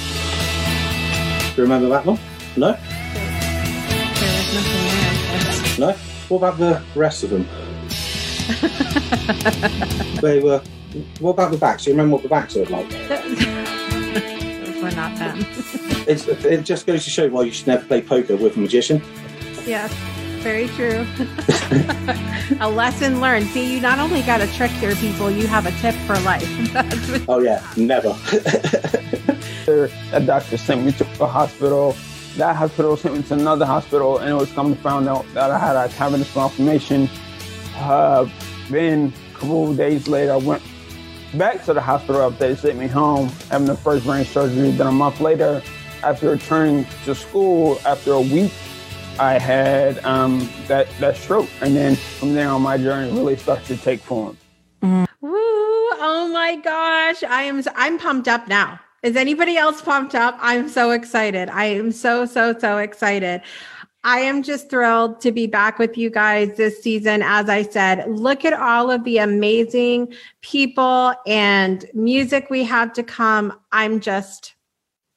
[1.56, 2.20] Do you remember that one?
[2.56, 2.78] No?
[5.80, 5.94] No?
[6.30, 7.48] What about the rest of them?
[10.22, 10.62] they were.
[11.20, 11.86] What about the backs?
[11.86, 12.92] Do you remember what the backs looked like?
[14.86, 15.46] Those were not them.
[16.08, 19.02] It's, it just goes to show why you should never play poker with a magician.
[19.66, 19.92] yes.
[20.44, 21.04] very true.
[22.60, 23.48] a lesson learned.
[23.48, 26.48] See, you not only got a trick here, people, you have a tip for life.
[27.28, 28.16] oh, yeah, never.
[30.14, 31.96] a doctor sent me to a hospital.
[32.38, 35.50] That hospital sent me to another hospital, and it was come to find out that
[35.50, 37.10] I had a cavernous malformation.
[37.78, 38.30] Uh,
[38.70, 40.62] then, a couple of days later, I went
[41.38, 44.72] back to the hospital after they sent me home, having the first brain surgery.
[44.72, 45.62] Then a month later,
[46.04, 48.52] after returning to school, after a week,
[49.20, 53.66] I had um, that that stroke, and then from there on, my journey really started
[53.68, 54.38] to take form.
[54.82, 55.08] Mm.
[55.22, 55.32] Woo!
[55.32, 58.80] Oh my gosh, I am I'm pumped up now.
[59.04, 60.38] Is anybody else pumped up?
[60.42, 61.50] I'm so excited.
[61.50, 63.42] I am so so so excited.
[64.06, 67.24] I am just thrilled to be back with you guys this season.
[67.24, 73.04] As I said, look at all of the amazing people and music we have to
[73.04, 73.60] come.
[73.72, 74.54] I'm just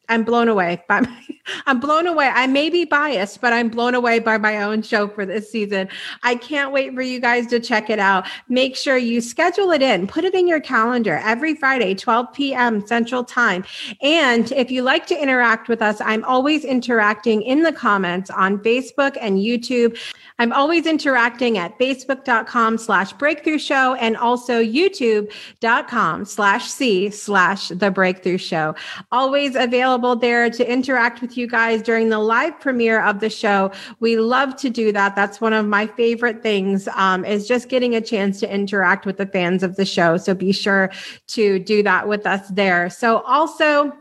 [0.09, 1.25] I'm blown away by my,
[1.67, 2.31] I'm blown away.
[2.33, 5.89] I may be biased, but I'm blown away by my own show for this season.
[6.23, 8.27] I can't wait for you guys to check it out.
[8.49, 12.87] Make sure you schedule it in, put it in your calendar every Friday, 12 p.m.
[12.87, 13.65] Central Time.
[14.03, 18.59] And if you like to interact with us, I'm always interacting in the comments on
[18.59, 19.99] Facebook and YouTube.
[20.41, 27.91] I'm always interacting at facebook.com slash breakthrough show and also youtube.com slash C slash the
[27.91, 28.75] breakthrough show.
[29.11, 33.71] Always available there to interact with you guys during the live premiere of the show.
[34.01, 35.15] We love to do that.
[35.15, 39.17] That's one of my favorite things um, is just getting a chance to interact with
[39.17, 40.17] the fans of the show.
[40.17, 40.91] So be sure
[41.29, 42.91] to do that with us there.
[42.91, 43.93] So also,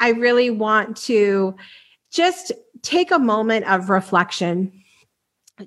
[0.00, 1.56] I really want to
[2.10, 4.72] just take a moment of reflection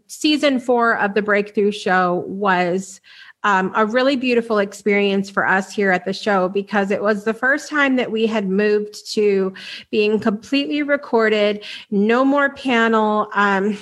[0.07, 3.01] season four of the Breakthrough Show was
[3.45, 7.33] um, a really beautiful experience for us here at the show because it was the
[7.33, 9.53] first time that we had moved to
[9.91, 13.29] being completely recorded, no more panel.
[13.35, 13.77] Um,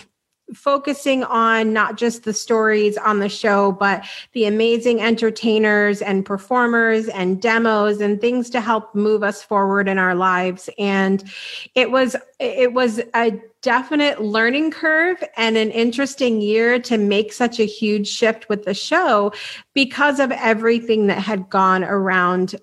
[0.54, 7.08] focusing on not just the stories on the show, but the amazing entertainers and performers
[7.10, 10.70] and demos and things to help move us forward in our lives.
[10.78, 11.24] And
[11.76, 17.60] it was, it was a definite learning curve and an interesting year to make such
[17.60, 19.32] a huge shift with the show
[19.74, 22.56] because of everything that had gone around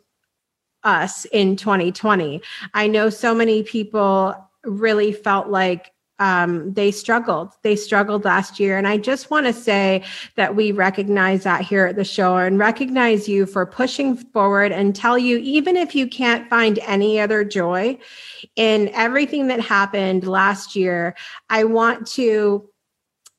[0.84, 2.40] us in 2020.
[2.74, 4.34] I know so many people
[4.64, 7.54] really felt like um, they struggled.
[7.62, 8.76] They struggled last year.
[8.76, 10.04] And I just want to say
[10.36, 14.94] that we recognize that here at the show and recognize you for pushing forward and
[14.94, 17.98] tell you, even if you can't find any other joy
[18.54, 21.16] in everything that happened last year,
[21.48, 22.68] I want to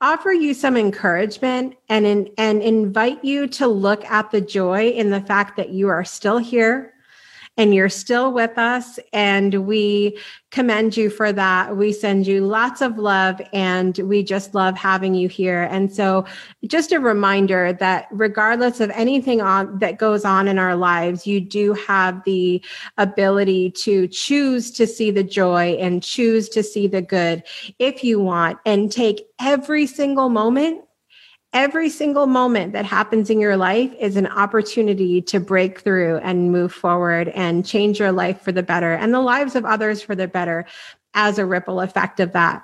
[0.01, 5.11] offer you some encouragement and in, and invite you to look at the joy in
[5.11, 6.95] the fact that you are still here
[7.57, 8.99] and you're still with us.
[9.13, 10.17] And we
[10.51, 11.77] commend you for that.
[11.77, 15.63] We send you lots of love and we just love having you here.
[15.63, 16.25] And so,
[16.67, 21.39] just a reminder that regardless of anything on that goes on in our lives, you
[21.39, 22.63] do have the
[22.97, 27.43] ability to choose to see the joy and choose to see the good
[27.79, 30.83] if you want and take every single moment
[31.53, 36.51] every single moment that happens in your life is an opportunity to break through and
[36.51, 40.15] move forward and change your life for the better and the lives of others for
[40.15, 40.65] the better
[41.13, 42.63] as a ripple effect of that.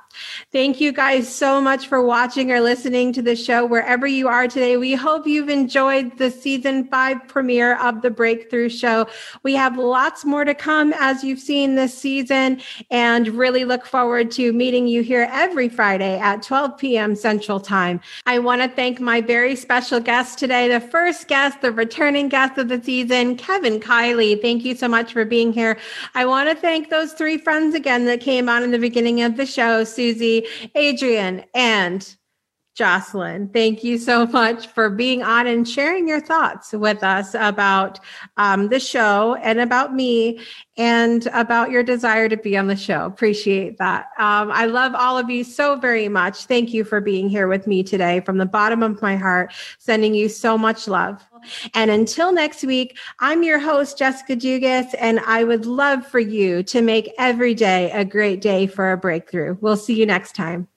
[0.51, 4.47] Thank you guys so much for watching or listening to the show wherever you are
[4.47, 4.77] today.
[4.77, 9.07] We hope you've enjoyed the season five premiere of the Breakthrough Show.
[9.43, 12.61] We have lots more to come as you've seen this season
[12.91, 17.15] and really look forward to meeting you here every Friday at 12 p.m.
[17.15, 17.99] Central Time.
[18.25, 22.57] I want to thank my very special guest today, the first guest, the returning guest
[22.57, 24.41] of the season, Kevin Kiley.
[24.41, 25.77] Thank you so much for being here.
[26.15, 29.37] I want to thank those three friends again that came on in the beginning of
[29.37, 32.15] the show, Susie, Adrian, and
[32.77, 33.49] Jocelyn.
[33.49, 37.99] Thank you so much for being on and sharing your thoughts with us about
[38.37, 40.39] um, the show and about me
[40.77, 43.05] and about your desire to be on the show.
[43.05, 44.09] Appreciate that.
[44.19, 46.45] Um, I love all of you so very much.
[46.45, 50.13] Thank you for being here with me today from the bottom of my heart, sending
[50.13, 51.27] you so much love.
[51.73, 56.61] And until next week, I'm your host, Jessica Dugas, and I would love for you
[56.61, 59.57] to make every day a great day for a breakthrough.
[59.61, 60.67] We'll see you next time.